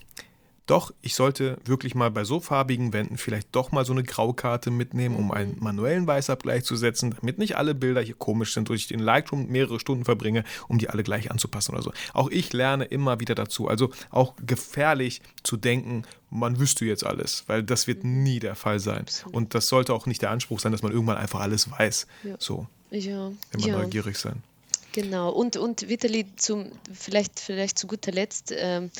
[0.67, 4.71] doch, ich sollte wirklich mal bei so farbigen Wänden vielleicht doch mal so eine Graukarte
[4.71, 8.87] mitnehmen, um einen manuellen Weißabgleich zu setzen, damit nicht alle Bilder hier komisch sind, ich
[8.87, 11.91] den Lightroom mehrere Stunden verbringe, um die alle gleich anzupassen oder so.
[12.13, 13.67] Auch ich lerne immer wieder dazu.
[13.67, 18.79] Also auch gefährlich zu denken, man wüsste jetzt alles, weil das wird nie der Fall
[18.79, 19.05] sein.
[19.31, 22.07] Und das sollte auch nicht der Anspruch sein, dass man irgendwann einfach alles weiß.
[22.23, 22.35] Ja.
[22.39, 22.67] So.
[22.89, 23.31] Ja.
[23.51, 23.77] Wenn man ja.
[23.77, 24.41] neugierig sein.
[24.93, 25.29] Genau.
[25.29, 28.91] Und, und Vitali, zum, vielleicht, vielleicht zu guter Letzt, ähm,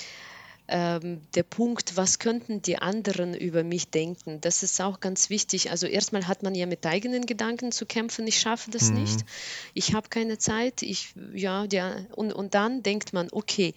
[0.67, 5.69] ähm, der Punkt, was könnten die anderen über mich denken, das ist auch ganz wichtig.
[5.71, 9.01] Also erstmal hat man ja mit eigenen Gedanken zu kämpfen, ich schaffe das mhm.
[9.01, 9.25] nicht,
[9.73, 13.73] ich habe keine Zeit, ich, ja, ja, und, und dann denkt man, okay,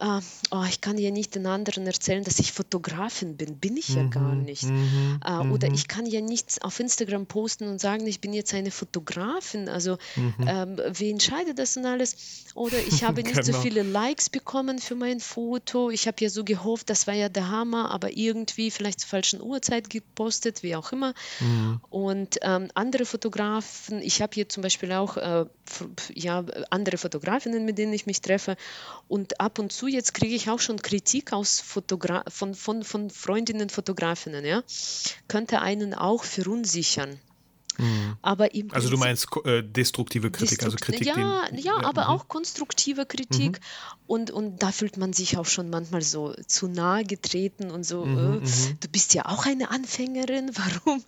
[0.00, 0.20] äh,
[0.50, 3.56] oh, ich kann ja nicht den anderen erzählen, dass ich Fotografin bin.
[3.56, 4.64] Bin ich ja gar mhm, nicht.
[4.64, 5.74] Mhm, äh, oder mhm.
[5.74, 9.68] ich kann ja nichts auf Instagram posten und sagen, ich bin jetzt eine Fotografin.
[9.68, 10.34] Also mhm.
[10.46, 12.16] ähm, wie entscheidet das denn alles?
[12.54, 13.58] Oder ich habe nicht genau.
[13.58, 15.90] so viele Likes bekommen für mein Foto.
[15.90, 19.42] Ich habe ja so gehofft, das war ja der Hammer, aber irgendwie vielleicht zur falschen
[19.42, 21.12] Uhrzeit gepostet, wie auch immer.
[21.40, 21.80] Mhm.
[21.90, 25.44] Und ähm, andere Fotografen, ich habe hier zum Beispiel auch äh,
[26.14, 28.56] ja, andere Fotografinnen, mit denen ich mich treffe.
[29.08, 33.10] Und ab und zu jetzt kriege ich auch schon Kritik aus Fotogra von, von, von
[33.10, 34.62] Freundinnen, Fotografinnen, ja,
[35.28, 37.20] könnte einen auch verunsichern.
[37.78, 38.16] Mhm.
[38.22, 41.06] Aber im also du meinst äh, destruktive Kritik, also Kritik.
[41.06, 42.08] Ja, den, ja, aber mhm.
[42.08, 43.60] auch konstruktive Kritik.
[43.60, 44.00] Mhm.
[44.06, 48.04] Und, und da fühlt man sich auch schon manchmal so zu nahe getreten und so,
[48.04, 48.78] mhm, äh, mhm.
[48.80, 50.50] du bist ja auch eine Anfängerin,
[50.84, 51.04] warum?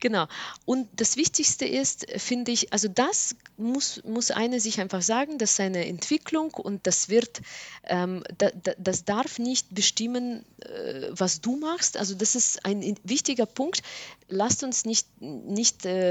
[0.00, 0.26] genau.
[0.64, 5.56] Und das Wichtigste ist, finde ich, also das muss, muss eine sich einfach sagen, dass
[5.56, 7.42] seine Entwicklung und das wird,
[7.84, 11.98] ähm, da, da, das darf nicht bestimmen, äh, was du machst.
[11.98, 13.82] Also das ist ein wichtiger Punkt.
[14.28, 16.05] Lasst uns nicht, nicht äh,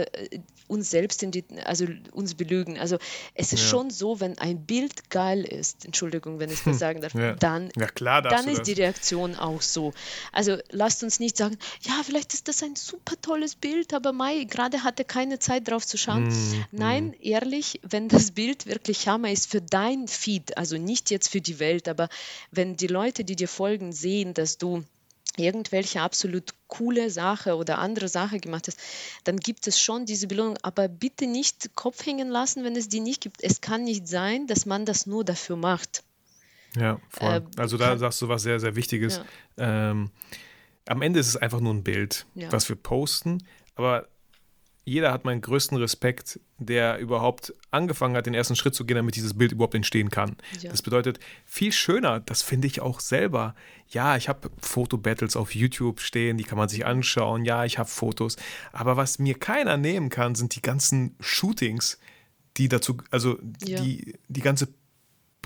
[0.67, 2.79] uns selbst in die, also uns belügen.
[2.79, 2.97] Also
[3.35, 3.69] es ist ja.
[3.69, 6.73] schon so, wenn ein Bild geil ist, Entschuldigung, wenn ich das hm.
[6.73, 7.33] sagen darf, ja.
[7.35, 8.65] dann, ja, klar dann ist das.
[8.67, 9.93] die Reaktion auch so.
[10.31, 14.45] Also lasst uns nicht sagen, ja, vielleicht ist das ein super tolles Bild, aber Mai
[14.45, 16.29] gerade hatte keine Zeit drauf zu schauen.
[16.29, 17.13] Mm, Nein, mm.
[17.21, 21.59] ehrlich, wenn das Bild wirklich Hammer ist für dein Feed, also nicht jetzt für die
[21.59, 22.09] Welt, aber
[22.51, 24.83] wenn die Leute, die dir folgen, sehen, dass du
[25.37, 28.79] irgendwelche absolut coole Sache oder andere Sache gemacht hast,
[29.23, 30.57] dann gibt es schon diese Belohnung.
[30.61, 33.43] Aber bitte nicht Kopf hängen lassen, wenn es die nicht gibt.
[33.43, 36.03] Es kann nicht sein, dass man das nur dafür macht.
[36.75, 37.35] Ja, voll.
[37.35, 39.21] Äh, also da sagst du was sehr, sehr Wichtiges.
[39.57, 39.91] Ja.
[39.91, 40.11] Ähm,
[40.87, 42.51] am Ende ist es einfach nur ein Bild, ja.
[42.51, 43.43] was wir posten,
[43.75, 44.07] aber
[44.87, 49.15] jeder hat meinen größten Respekt, der überhaupt angefangen hat, den ersten Schritt zu gehen, damit
[49.15, 50.37] dieses Bild überhaupt entstehen kann.
[50.61, 50.69] Ja.
[50.69, 53.55] Das bedeutet, viel schöner, das finde ich auch selber.
[53.89, 57.45] Ja, ich habe Fotobattles auf YouTube stehen, die kann man sich anschauen.
[57.45, 58.37] Ja, ich habe Fotos.
[58.73, 61.97] Aber was mir keiner nehmen kann, sind die ganzen Shootings,
[62.57, 63.81] die dazu, also ja.
[63.81, 64.67] die, die ganze,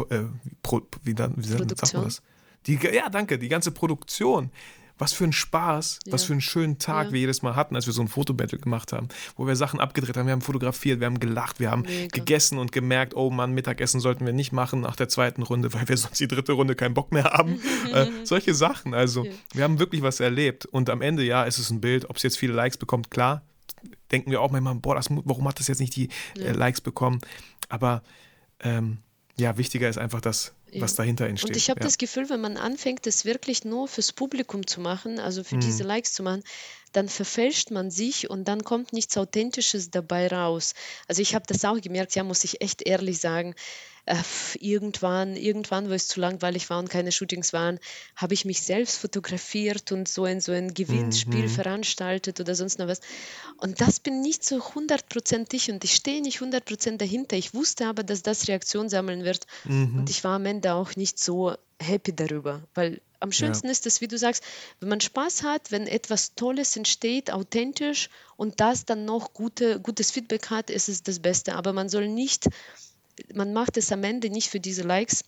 [0.10, 0.24] äh,
[0.62, 2.22] Pro, wie, dann, wie sagt man das?
[2.66, 4.52] Die, ja, danke, die ganze Produktion
[5.00, 6.14] was für ein Spaß, ja.
[6.14, 7.14] was für einen schönen Tag ja.
[7.14, 10.18] wir jedes Mal hatten, als wir so ein Fotobattle gemacht haben, wo wir Sachen abgedreht
[10.18, 12.10] haben, wir haben fotografiert, wir haben gelacht, wir haben Mega.
[12.10, 15.88] gegessen und gemerkt, oh Mann, Mittagessen sollten wir nicht machen nach der zweiten Runde, weil
[15.88, 17.60] wir sonst die dritte Runde keinen Bock mehr haben.
[17.93, 19.32] äh, solche Sachen, also ja.
[19.54, 22.24] wir haben wirklich was erlebt und am Ende, ja, ist es ein Bild, ob es
[22.24, 23.41] jetzt viele Likes bekommt, klar,
[24.12, 27.22] denken wir auch manchmal, boah, das, warum hat das jetzt nicht die äh, Likes bekommen,
[27.70, 28.04] aber
[28.60, 28.97] ähm,
[29.38, 31.49] ja, wichtiger ist einfach das, was dahinter entsteht.
[31.49, 31.86] Und ich habe ja.
[31.86, 35.61] das Gefühl, wenn man anfängt, das wirklich nur fürs Publikum zu machen, also für mhm.
[35.61, 36.43] diese Likes zu machen,
[36.91, 40.74] dann verfälscht man sich und dann kommt nichts Authentisches dabei raus.
[41.07, 43.53] Also ich habe das auch gemerkt, ja, muss ich echt ehrlich sagen
[44.60, 47.80] irgendwann, irgendwann, wo es zu langweilig war und keine Shootings waren,
[48.16, 51.49] habe ich mich selbst fotografiert und so ein, so ein Gewinnspiel mhm.
[51.49, 53.01] veranstaltet oder sonst noch was.
[53.57, 57.38] Und das bin nicht so hundertprozentig und ich stehe nicht hundertprozentig dahinter.
[57.38, 59.99] Ich wusste aber, dass das Reaktion sammeln wird mhm.
[59.99, 63.72] und ich war am Ende auch nicht so happy darüber, weil am schönsten ja.
[63.72, 64.43] ist es, wie du sagst,
[64.80, 70.12] wenn man Spaß hat, wenn etwas Tolles entsteht, authentisch und das dann noch gute, gutes
[70.12, 71.55] Feedback hat, ist es das Beste.
[71.55, 72.47] Aber man soll nicht
[73.34, 75.24] man macht es am Ende nicht für diese Likes.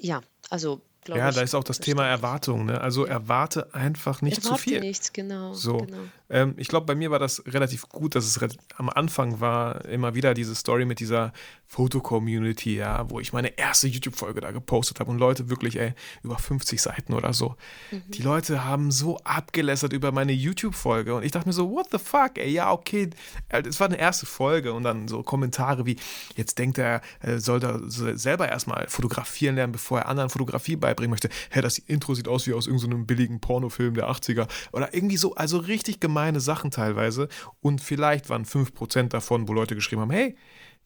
[0.00, 2.66] Ja, also ja, ich, da ist auch das Thema Erwartung.
[2.66, 2.80] Ne?
[2.80, 4.80] Also erwarte einfach nicht erwarte zu viel.
[4.80, 5.52] nichts, genau.
[5.52, 5.78] So.
[5.78, 5.98] Genau.
[6.30, 10.14] Ähm, ich glaube, bei mir war das relativ gut, dass es am Anfang war immer
[10.14, 11.32] wieder diese Story mit dieser
[11.66, 15.10] Foto-Community, ja, wo ich meine erste YouTube-Folge da gepostet habe.
[15.10, 15.92] Und Leute wirklich, ey,
[16.22, 17.56] über 50 Seiten oder so.
[17.90, 18.02] Mhm.
[18.08, 21.14] Die Leute haben so abgelässert über meine YouTube-Folge.
[21.14, 23.10] Und ich dachte mir so, what the fuck, ey, ja, okay,
[23.48, 25.96] es war eine erste Folge und dann so Kommentare wie,
[26.36, 30.94] jetzt denkt er, er soll da selber erstmal fotografieren lernen, bevor er anderen Fotografie bei
[30.94, 34.48] beibringen möchte, hä, das Intro sieht aus wie aus irgendeinem so billigen Pornofilm der 80er
[34.72, 37.28] oder irgendwie so, also richtig gemeine Sachen teilweise.
[37.60, 40.36] Und vielleicht waren 5% davon, wo Leute geschrieben haben, hey,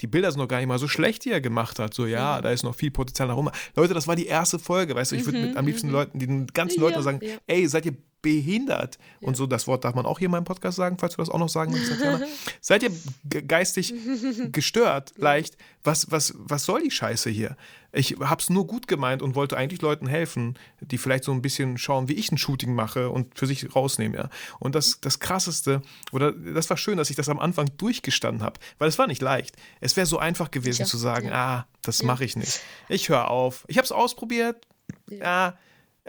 [0.00, 1.94] die Bilder sind noch gar nicht mal so schlecht, die er gemacht hat.
[1.94, 2.42] So, ja, mhm.
[2.42, 3.50] da ist noch viel Potenzial nach oben.
[3.76, 5.92] Leute, das war die erste Folge, weißt du, ich würde mhm, am liebsten mhm.
[5.92, 7.36] Leuten, den ganzen Leuten ja, sagen, ja.
[7.46, 8.98] ey, seid ihr behindert.
[9.20, 9.28] Ja.
[9.28, 11.30] Und so, das Wort darf man auch hier in meinem Podcast sagen, falls du das
[11.30, 11.92] auch noch sagen willst.
[12.60, 12.90] Seid ihr
[13.42, 13.94] geistig
[14.52, 15.56] gestört, leicht?
[15.84, 17.56] Was, was, was soll die Scheiße hier?
[17.92, 21.40] Ich habe es nur gut gemeint und wollte eigentlich Leuten helfen, die vielleicht so ein
[21.40, 24.28] bisschen schauen, wie ich ein Shooting mache und für sich rausnehmen, ja.
[24.58, 25.80] Und das, das Krasseste,
[26.12, 29.22] oder das war schön, dass ich das am Anfang durchgestanden habe, weil es war nicht
[29.22, 29.56] leicht.
[29.80, 31.60] Es wäre so einfach gewesen zu sagen, ja.
[31.60, 32.06] ah, das ja.
[32.06, 32.60] mache ich nicht.
[32.88, 33.64] Ich höre auf.
[33.68, 34.66] Ich habe es ausprobiert.
[35.08, 35.48] Ja.
[35.48, 35.58] Ah,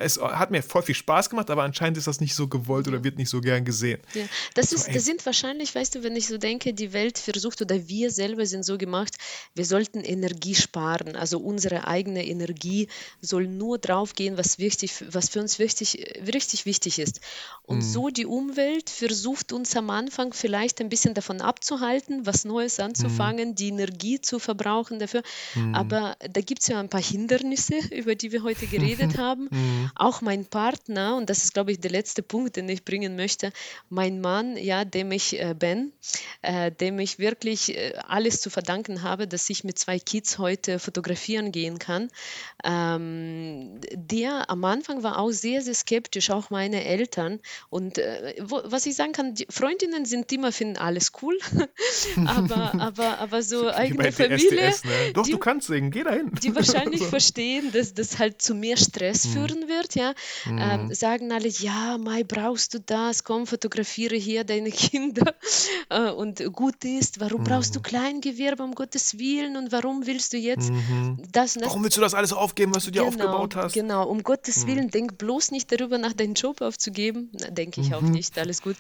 [0.02, 3.04] es hat mir voll viel Spaß gemacht, aber anscheinend ist das nicht so gewollt oder
[3.04, 4.00] wird nicht so gern gesehen.
[4.14, 4.24] Ja.
[4.54, 7.88] Das, ist, das sind wahrscheinlich, weißt du, wenn ich so denke, die Welt versucht oder
[7.90, 9.18] wir selber sind so gemacht,
[9.56, 11.18] wir sollten Energie sparen.
[11.18, 12.88] Also unsere eigene Energie
[13.22, 17.20] soll nur drauf gehen, was, wichtig, was für uns wichtig, richtig wichtig ist.
[17.64, 17.82] Und mhm.
[17.82, 23.50] so die Umwelt versucht uns am Anfang vielleicht ein bisschen davon abzuhalten, was Neues anzufangen,
[23.50, 23.56] mhm.
[23.56, 25.24] die Energie zu verbrauchen dafür.
[25.56, 25.76] Mhm.
[25.76, 29.50] Aber da gibt es ja ein paar Hindernisse, über die wir heute geredet haben.
[29.90, 29.98] Mhm.
[29.98, 33.52] Auch mein Partner, und das ist, glaube ich, der letzte Punkt, den ich bringen möchte,
[33.90, 35.92] mein Mann, ja, dem ich äh, bin,
[36.42, 40.80] äh, dem ich wirklich äh, alles zu verdanken habe, dass ich mit zwei Kids heute
[40.80, 42.10] fotografieren gehen kann.
[42.64, 47.40] Ähm, der am Anfang war auch sehr, sehr skeptisch, auch meine Eltern.
[47.70, 51.38] Und äh, wo, was ich sagen kann, Freundinnen sind immer, finden alles cool,
[52.26, 54.38] aber, aber, aber so eigene Familie.
[54.38, 54.92] SDS, ne?
[55.14, 56.32] Doch, die, du kannst singen, geh dahin.
[56.44, 59.32] Die wahrscheinlich verstehen, dass das halt zu mehr Stress hm.
[59.32, 60.14] führen wird wird, ja,
[60.46, 60.62] ähm, mhm.
[60.62, 63.24] ähm, sagen alle, ja, Mai, brauchst du das?
[63.24, 65.36] Komm, fotografiere hier deine Kinder
[65.90, 67.20] äh, und gut ist.
[67.20, 67.46] Warum mhm.
[67.46, 67.84] brauchst du mhm.
[67.84, 71.22] Kleingewirbe um Gottes Willen und warum willst du jetzt mhm.
[71.32, 71.64] das, das?
[71.64, 73.74] Warum willst du das alles aufgeben, was du dir genau, aufgebaut hast?
[73.74, 74.70] Genau, um Gottes mhm.
[74.70, 77.32] Willen, denk bloß nicht darüber nach, deinen Job aufzugeben.
[77.50, 78.12] Denke ich auch mhm.
[78.12, 78.76] nicht, alles gut.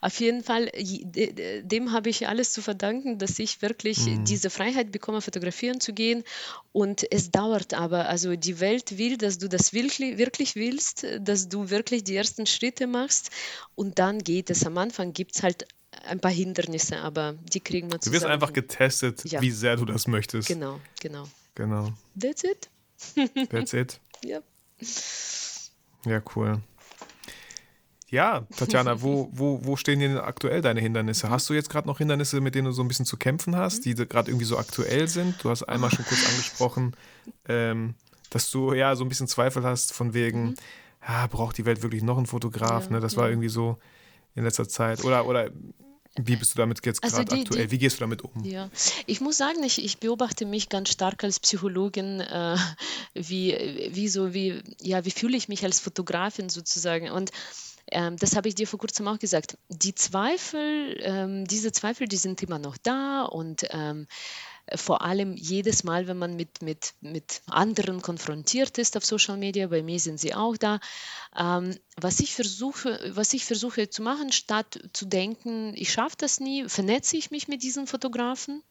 [0.00, 5.20] Auf jeden Fall, dem habe ich alles zu verdanken, dass ich wirklich diese Freiheit bekomme,
[5.20, 6.24] fotografieren zu gehen.
[6.72, 11.48] Und es dauert aber, also die Welt will, dass du das wirklich, wirklich willst, dass
[11.48, 13.30] du wirklich die ersten Schritte machst
[13.74, 14.66] und dann geht es.
[14.66, 15.66] Am Anfang gibt es halt
[16.06, 18.18] ein paar Hindernisse, aber die kriegen wir zusammen.
[18.18, 19.40] Du wirst einfach getestet, ja.
[19.40, 20.48] wie sehr du das möchtest.
[20.48, 21.26] Genau, genau.
[21.54, 21.92] Genau.
[22.20, 22.68] That's it.
[23.50, 24.00] That's it.
[24.22, 24.40] ja.
[26.04, 26.60] Ja, cool.
[28.10, 31.30] Ja, Tatjana, wo, wo, wo stehen denn aktuell deine Hindernisse?
[31.30, 33.84] Hast du jetzt gerade noch Hindernisse, mit denen du so ein bisschen zu kämpfen hast,
[33.84, 35.42] die gerade irgendwie so aktuell sind?
[35.42, 36.94] Du hast einmal schon kurz angesprochen,
[37.48, 37.94] ähm,
[38.30, 40.54] dass du ja so ein bisschen Zweifel hast von wegen, mhm.
[41.06, 42.86] ja, braucht die Welt wirklich noch einen Fotograf?
[42.86, 43.00] Ja, ne?
[43.00, 43.18] Das ja.
[43.18, 43.78] war irgendwie so
[44.34, 45.04] in letzter Zeit.
[45.04, 45.50] Oder, oder
[46.16, 47.66] wie bist du damit jetzt gerade also aktuell?
[47.66, 48.44] Die, wie gehst du damit um?
[48.44, 48.70] Ja,
[49.06, 52.56] ich muss sagen, ich, ich beobachte mich ganz stark als Psychologin, äh,
[53.14, 57.10] wie, wie so, wie, ja, wie fühle ich mich als Fotografin sozusagen.
[57.10, 57.30] Und
[57.90, 59.58] ähm, das habe ich dir vor kurzem auch gesagt.
[59.68, 64.06] Die Zweifel, ähm, diese Zweifel, die sind immer noch da und ähm,
[64.76, 69.66] vor allem jedes Mal, wenn man mit, mit, mit anderen konfrontiert ist auf Social Media,
[69.68, 70.80] bei mir sind sie auch da,
[71.36, 76.40] ähm, was, ich versuche, was ich versuche zu machen, statt zu denken, ich schaffe das
[76.40, 78.62] nie, vernetze ich mich mit diesen Fotografen.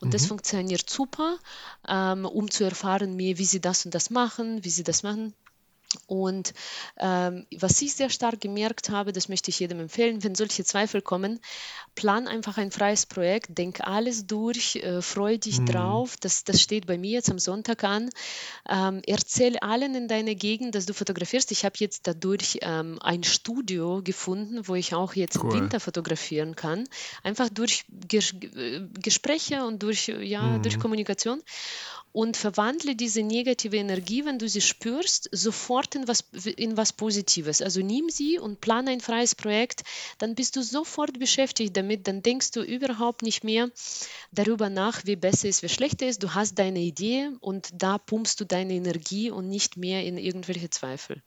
[0.00, 0.12] Und mhm.
[0.12, 1.36] das funktioniert super,
[1.86, 5.34] ähm, um zu erfahren, wie sie das und das machen, wie sie das machen.
[6.06, 6.54] Und
[6.98, 11.02] ähm, was ich sehr stark gemerkt habe, das möchte ich jedem empfehlen, wenn solche Zweifel
[11.02, 11.40] kommen,
[11.94, 15.66] plan einfach ein freies Projekt, denk alles durch, äh, freu dich mhm.
[15.66, 16.16] drauf.
[16.20, 18.10] Das, das steht bei mir jetzt am Sonntag an.
[18.68, 21.52] Ähm, erzähl allen in deiner Gegend, dass du fotografierst.
[21.52, 25.52] Ich habe jetzt dadurch ähm, ein Studio gefunden, wo ich auch jetzt cool.
[25.52, 26.84] im Winter fotografieren kann.
[27.22, 28.34] Einfach durch Ges
[29.02, 30.62] Gespräche und durch, ja, mhm.
[30.62, 31.42] durch Kommunikation
[32.12, 36.24] und verwandle diese negative Energie, wenn du sie spürst, sofort in was,
[36.56, 37.62] in was Positives.
[37.62, 39.82] Also nimm sie und plane ein freies Projekt,
[40.18, 43.70] dann bist du sofort beschäftigt damit, dann denkst du überhaupt nicht mehr
[44.30, 46.22] darüber nach, wie besser ist, wie schlechter ist.
[46.22, 50.70] Du hast deine Idee und da pumpst du deine Energie und nicht mehr in irgendwelche
[50.70, 51.22] Zweifel.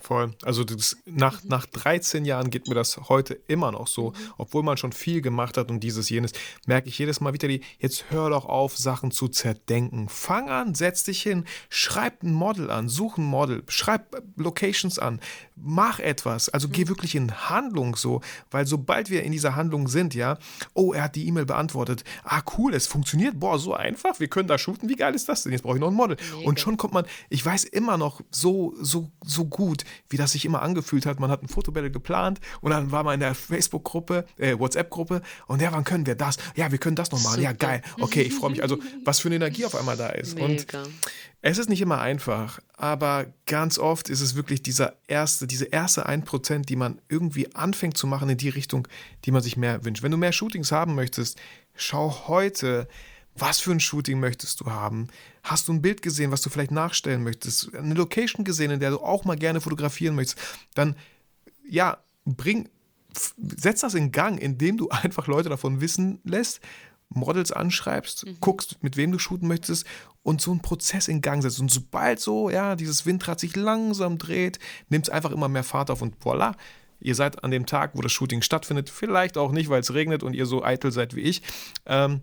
[0.00, 0.34] Voll.
[0.44, 4.76] Also das, nach, nach 13 Jahren geht mir das heute immer noch so, obwohl man
[4.76, 6.32] schon viel gemacht hat und dieses, jenes,
[6.66, 10.08] merke ich jedes Mal wieder die, jetzt hör doch auf, Sachen zu zerdenken.
[10.08, 15.20] Fang an, setz dich hin, schreib ein Model an, such ein Model, schreib Locations an,
[15.56, 16.48] mach etwas.
[16.48, 18.20] Also geh wirklich in Handlung so,
[18.50, 20.38] weil sobald wir in dieser Handlung sind, ja,
[20.74, 24.48] oh, er hat die E-Mail beantwortet, ah, cool, es funktioniert, boah, so einfach, wir können
[24.48, 25.52] da shooten, wie geil ist das denn?
[25.52, 26.16] Jetzt brauche ich noch ein Model.
[26.44, 30.44] Und schon kommt man, ich weiß immer noch so, so, so gut, wie das sich
[30.44, 31.20] immer angefühlt hat.
[31.20, 35.62] Man hat ein Fotobattle geplant und dann war man in der Facebook-Gruppe, äh, WhatsApp-Gruppe und
[35.62, 36.36] ja, wann können wir das?
[36.56, 37.42] Ja, wir können das noch machen.
[37.42, 37.82] Ja, geil.
[38.00, 38.62] Okay, ich freue mich.
[38.62, 40.34] Also, was für eine Energie auf einmal da ist.
[40.34, 40.82] Mega.
[40.82, 40.90] Und
[41.40, 46.08] es ist nicht immer einfach, aber ganz oft ist es wirklich dieser erste, diese erste
[46.08, 48.88] 1%, die man irgendwie anfängt zu machen in die Richtung,
[49.24, 50.02] die man sich mehr wünscht.
[50.02, 51.38] Wenn du mehr Shootings haben möchtest,
[51.76, 52.88] schau heute,
[53.40, 55.08] was für ein Shooting möchtest du haben?
[55.42, 57.74] Hast du ein Bild gesehen, was du vielleicht nachstellen möchtest?
[57.74, 60.38] Eine Location gesehen, in der du auch mal gerne fotografieren möchtest?
[60.74, 60.96] Dann,
[61.68, 62.68] ja, bring,
[63.12, 66.60] setz das in Gang, indem du einfach Leute davon wissen lässt,
[67.10, 68.36] Models anschreibst, mhm.
[68.40, 69.86] guckst, mit wem du shooten möchtest
[70.22, 71.60] und so einen Prozess in Gang setzt.
[71.60, 74.58] Und sobald so, ja, dieses Windrad sich langsam dreht,
[74.88, 76.54] nimmt es einfach immer mehr Fahrt auf und voilà,
[77.00, 80.22] ihr seid an dem Tag, wo das Shooting stattfindet, vielleicht auch nicht, weil es regnet
[80.22, 81.42] und ihr so eitel seid wie ich.
[81.86, 82.20] Ähm,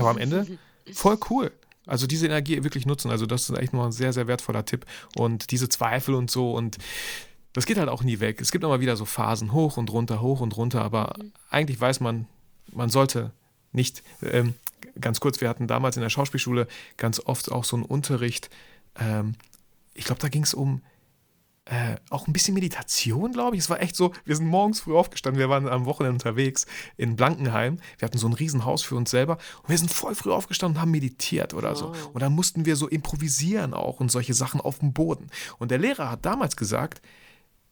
[0.00, 0.58] aber am Ende
[0.92, 1.52] voll cool.
[1.86, 3.10] Also diese Energie wirklich nutzen.
[3.10, 4.86] Also das ist echt noch ein sehr, sehr wertvoller Tipp.
[5.16, 6.78] Und diese Zweifel und so und
[7.54, 8.40] das geht halt auch nie weg.
[8.40, 11.32] Es gibt immer wieder so Phasen, hoch und runter, hoch und runter, aber mhm.
[11.48, 12.26] eigentlich weiß man,
[12.72, 13.30] man sollte
[13.72, 14.54] nicht, ähm,
[15.00, 16.66] ganz kurz, wir hatten damals in der Schauspielschule
[16.96, 18.50] ganz oft auch so einen Unterricht,
[18.98, 19.36] ähm,
[19.94, 20.82] ich glaube, da ging es um
[21.66, 23.62] äh, auch ein bisschen Meditation, glaube ich.
[23.62, 27.16] Es war echt so, wir sind morgens früh aufgestanden, wir waren am Wochenende unterwegs in
[27.16, 27.78] Blankenheim.
[27.98, 30.82] Wir hatten so ein Riesenhaus für uns selber und wir sind voll früh aufgestanden und
[30.82, 31.94] haben meditiert oder so.
[32.12, 35.28] Und dann mussten wir so improvisieren auch und solche Sachen auf dem Boden.
[35.58, 37.00] Und der Lehrer hat damals gesagt,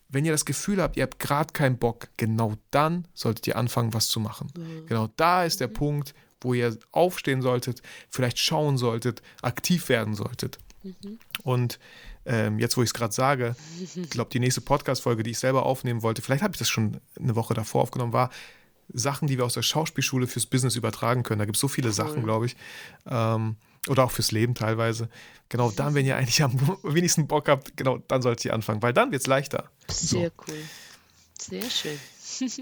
[0.09, 3.95] wenn ihr das Gefühl habt, ihr habt gerade keinen Bock, genau dann solltet ihr anfangen,
[3.95, 4.53] was zu machen.
[4.57, 4.87] Mhm.
[4.87, 5.75] Genau da ist der mhm.
[5.75, 10.59] Punkt, wo ihr aufstehen solltet, vielleicht schauen solltet, aktiv werden solltet.
[10.83, 11.19] Mhm.
[11.43, 11.79] Und
[12.25, 15.67] ähm, jetzt, wo ich es gerade sage, ich glaube, die nächste Podcast-Folge, die ich selber
[15.67, 18.31] aufnehmen wollte, vielleicht habe ich das schon eine Woche davor aufgenommen, war
[18.93, 21.39] Sachen, die wir aus der Schauspielschule fürs Business übertragen können.
[21.39, 21.95] Da gibt es so viele cool.
[21.95, 22.57] Sachen, glaube ich.
[23.07, 23.57] Ähm,
[23.89, 25.09] oder auch fürs Leben teilweise.
[25.49, 28.93] Genau dann, wenn ihr eigentlich am wenigsten Bock habt, genau dann solltet ihr anfangen, weil
[28.93, 29.71] dann wird es leichter.
[29.89, 30.45] Sehr so.
[30.47, 30.59] cool.
[31.39, 31.99] Sehr schön.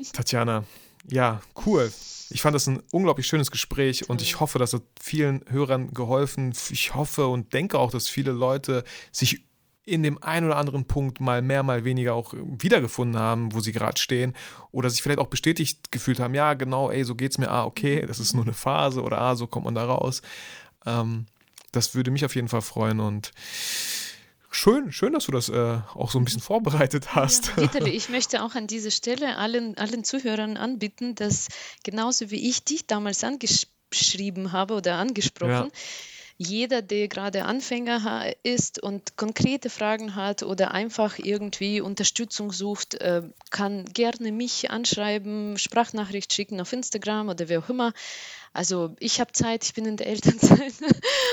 [0.13, 0.65] Tatjana,
[1.09, 1.93] ja, cool.
[2.31, 6.55] Ich fand das ein unglaublich schönes Gespräch und ich hoffe, das hat vielen Hörern geholfen.
[6.71, 9.45] Ich hoffe und denke auch, dass viele Leute sich
[9.91, 13.73] in dem einen oder anderen Punkt mal mehr, mal weniger auch wiedergefunden haben, wo sie
[13.73, 14.35] gerade stehen
[14.71, 18.07] oder sich vielleicht auch bestätigt gefühlt haben, ja, genau, ey, so geht's mir, ah, okay,
[18.07, 20.23] das ist nur eine Phase oder ah, so kommt man da raus.
[20.87, 21.27] Ähm,
[21.73, 23.33] das würde mich auf jeden Fall freuen und
[24.53, 27.53] Schön, schön, dass du das äh, auch so ein bisschen vorbereitet hast.
[27.57, 31.47] Ja, ich möchte auch an dieser Stelle allen, allen Zuhörern anbieten, dass
[31.85, 35.81] genauso wie ich dich damals angeschrieben habe oder angesprochen, ja
[36.43, 43.25] jeder, der gerade Anfänger ist und konkrete Fragen hat oder einfach irgendwie Unterstützung sucht, äh,
[43.51, 47.93] kann gerne mich anschreiben, Sprachnachricht schicken auf Instagram oder wie auch immer.
[48.55, 50.73] Also ich habe Zeit, ich bin in der Elternzeit.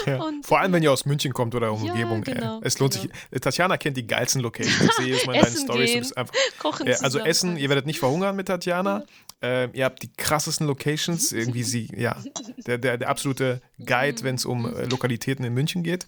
[0.05, 0.29] Ja.
[0.43, 2.23] Vor allem, wenn ihr aus München kommt oder Umgebung.
[2.27, 3.13] Ja, genau, es lohnt genau.
[3.31, 3.41] sich.
[3.41, 4.89] Tatjana kennt die geilsten Locations.
[4.89, 6.13] Ich sehe jetzt mal in deinen Stories.
[6.59, 9.05] Kochen also Essen, ihr werdet nicht verhungern mit Tatjana.
[9.41, 11.31] Äh, ihr habt die krassesten Locations.
[11.31, 12.17] Irgendwie sie, ja,
[12.65, 16.07] der, der, der absolute Guide, wenn es um äh, Lokalitäten in München geht.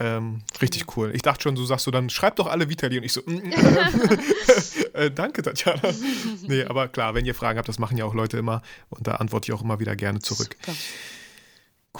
[0.00, 1.10] Ähm, richtig cool.
[1.14, 3.32] Ich dachte schon, du sagst so, dann schreib doch alle Vitali und ich so, mm,
[3.32, 4.18] mm
[4.92, 5.80] äh, danke, Tatjana.
[6.46, 9.16] nee, aber klar, wenn ihr Fragen habt, das machen ja auch Leute immer und da
[9.16, 10.56] antworte ich auch immer wieder gerne zurück.
[10.60, 10.78] Super.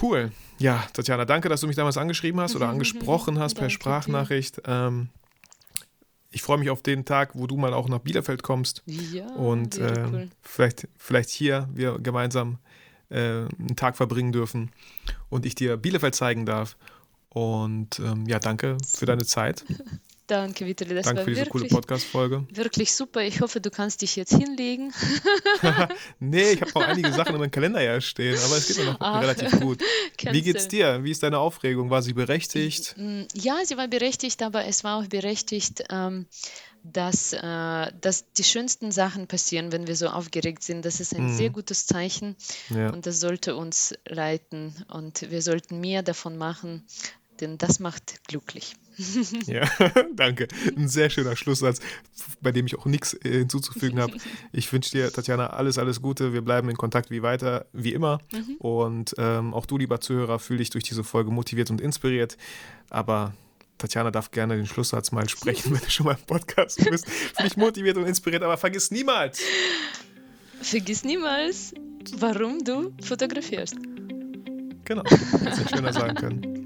[0.00, 0.32] Cool.
[0.58, 4.62] Ja, Tatjana, danke, dass du mich damals angeschrieben hast oder angesprochen hast per Sprachnachricht.
[4.66, 5.08] Ähm,
[6.30, 8.82] ich freue mich auf den Tag, wo du mal auch nach Bielefeld kommst.
[8.86, 10.30] Ja, und äh, cool.
[10.42, 12.58] vielleicht, vielleicht hier wir gemeinsam
[13.10, 14.70] äh, einen Tag verbringen dürfen
[15.30, 16.76] und ich dir Bielefeld zeigen darf.
[17.30, 19.64] Und ähm, ja, danke für deine Zeit.
[20.28, 20.94] Danke, Vitali.
[20.94, 22.46] Das Danke war für diese wirklich, coole Podcast-Folge.
[22.52, 23.22] Wirklich super.
[23.22, 24.92] Ich hoffe, du kannst dich jetzt hinlegen.
[26.20, 28.92] nee, ich habe noch einige Sachen in meinem Kalender ja stehen, aber es geht mir
[28.92, 29.82] noch Ach, relativ gut.
[30.30, 31.02] Wie geht's dir?
[31.02, 31.88] Wie ist deine Aufregung?
[31.88, 32.94] War sie berechtigt?
[32.98, 36.26] Mm, ja, sie war berechtigt, aber es war auch berechtigt, ähm,
[36.82, 40.84] dass, äh, dass die schönsten Sachen passieren, wenn wir so aufgeregt sind.
[40.84, 41.36] Das ist ein mhm.
[41.36, 42.36] sehr gutes Zeichen
[42.68, 42.90] ja.
[42.90, 46.84] und das sollte uns leiten und wir sollten mehr davon machen,
[47.40, 48.74] denn das macht glücklich.
[49.46, 49.68] Ja,
[50.16, 50.48] danke.
[50.76, 51.80] Ein sehr schöner Schlusssatz,
[52.40, 54.12] bei dem ich auch nichts äh, hinzuzufügen habe.
[54.52, 56.32] Ich wünsche dir, Tatjana, alles, alles Gute.
[56.32, 58.18] Wir bleiben in Kontakt wie weiter, wie immer.
[58.32, 58.56] Mhm.
[58.58, 62.36] Und ähm, auch du, lieber Zuhörer, fühl dich durch diese Folge motiviert und inspiriert.
[62.90, 63.34] Aber
[63.78, 67.08] Tatjana darf gerne den Schlusssatz mal sprechen, wenn du schon mal im Podcast bist.
[67.08, 69.40] Fühl dich motiviert und inspiriert, aber vergiss niemals.
[70.60, 71.72] Vergiss niemals,
[72.18, 73.76] warum du fotografierst.
[74.84, 76.57] Genau, hätte ich schöner sagen können.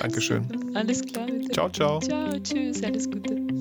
[0.00, 0.46] Dankeschön.
[0.74, 1.26] Alles klar.
[1.26, 1.52] Bitte.
[1.52, 2.00] Ciao, ciao.
[2.00, 3.55] Ciao, tschüss, alles Gute.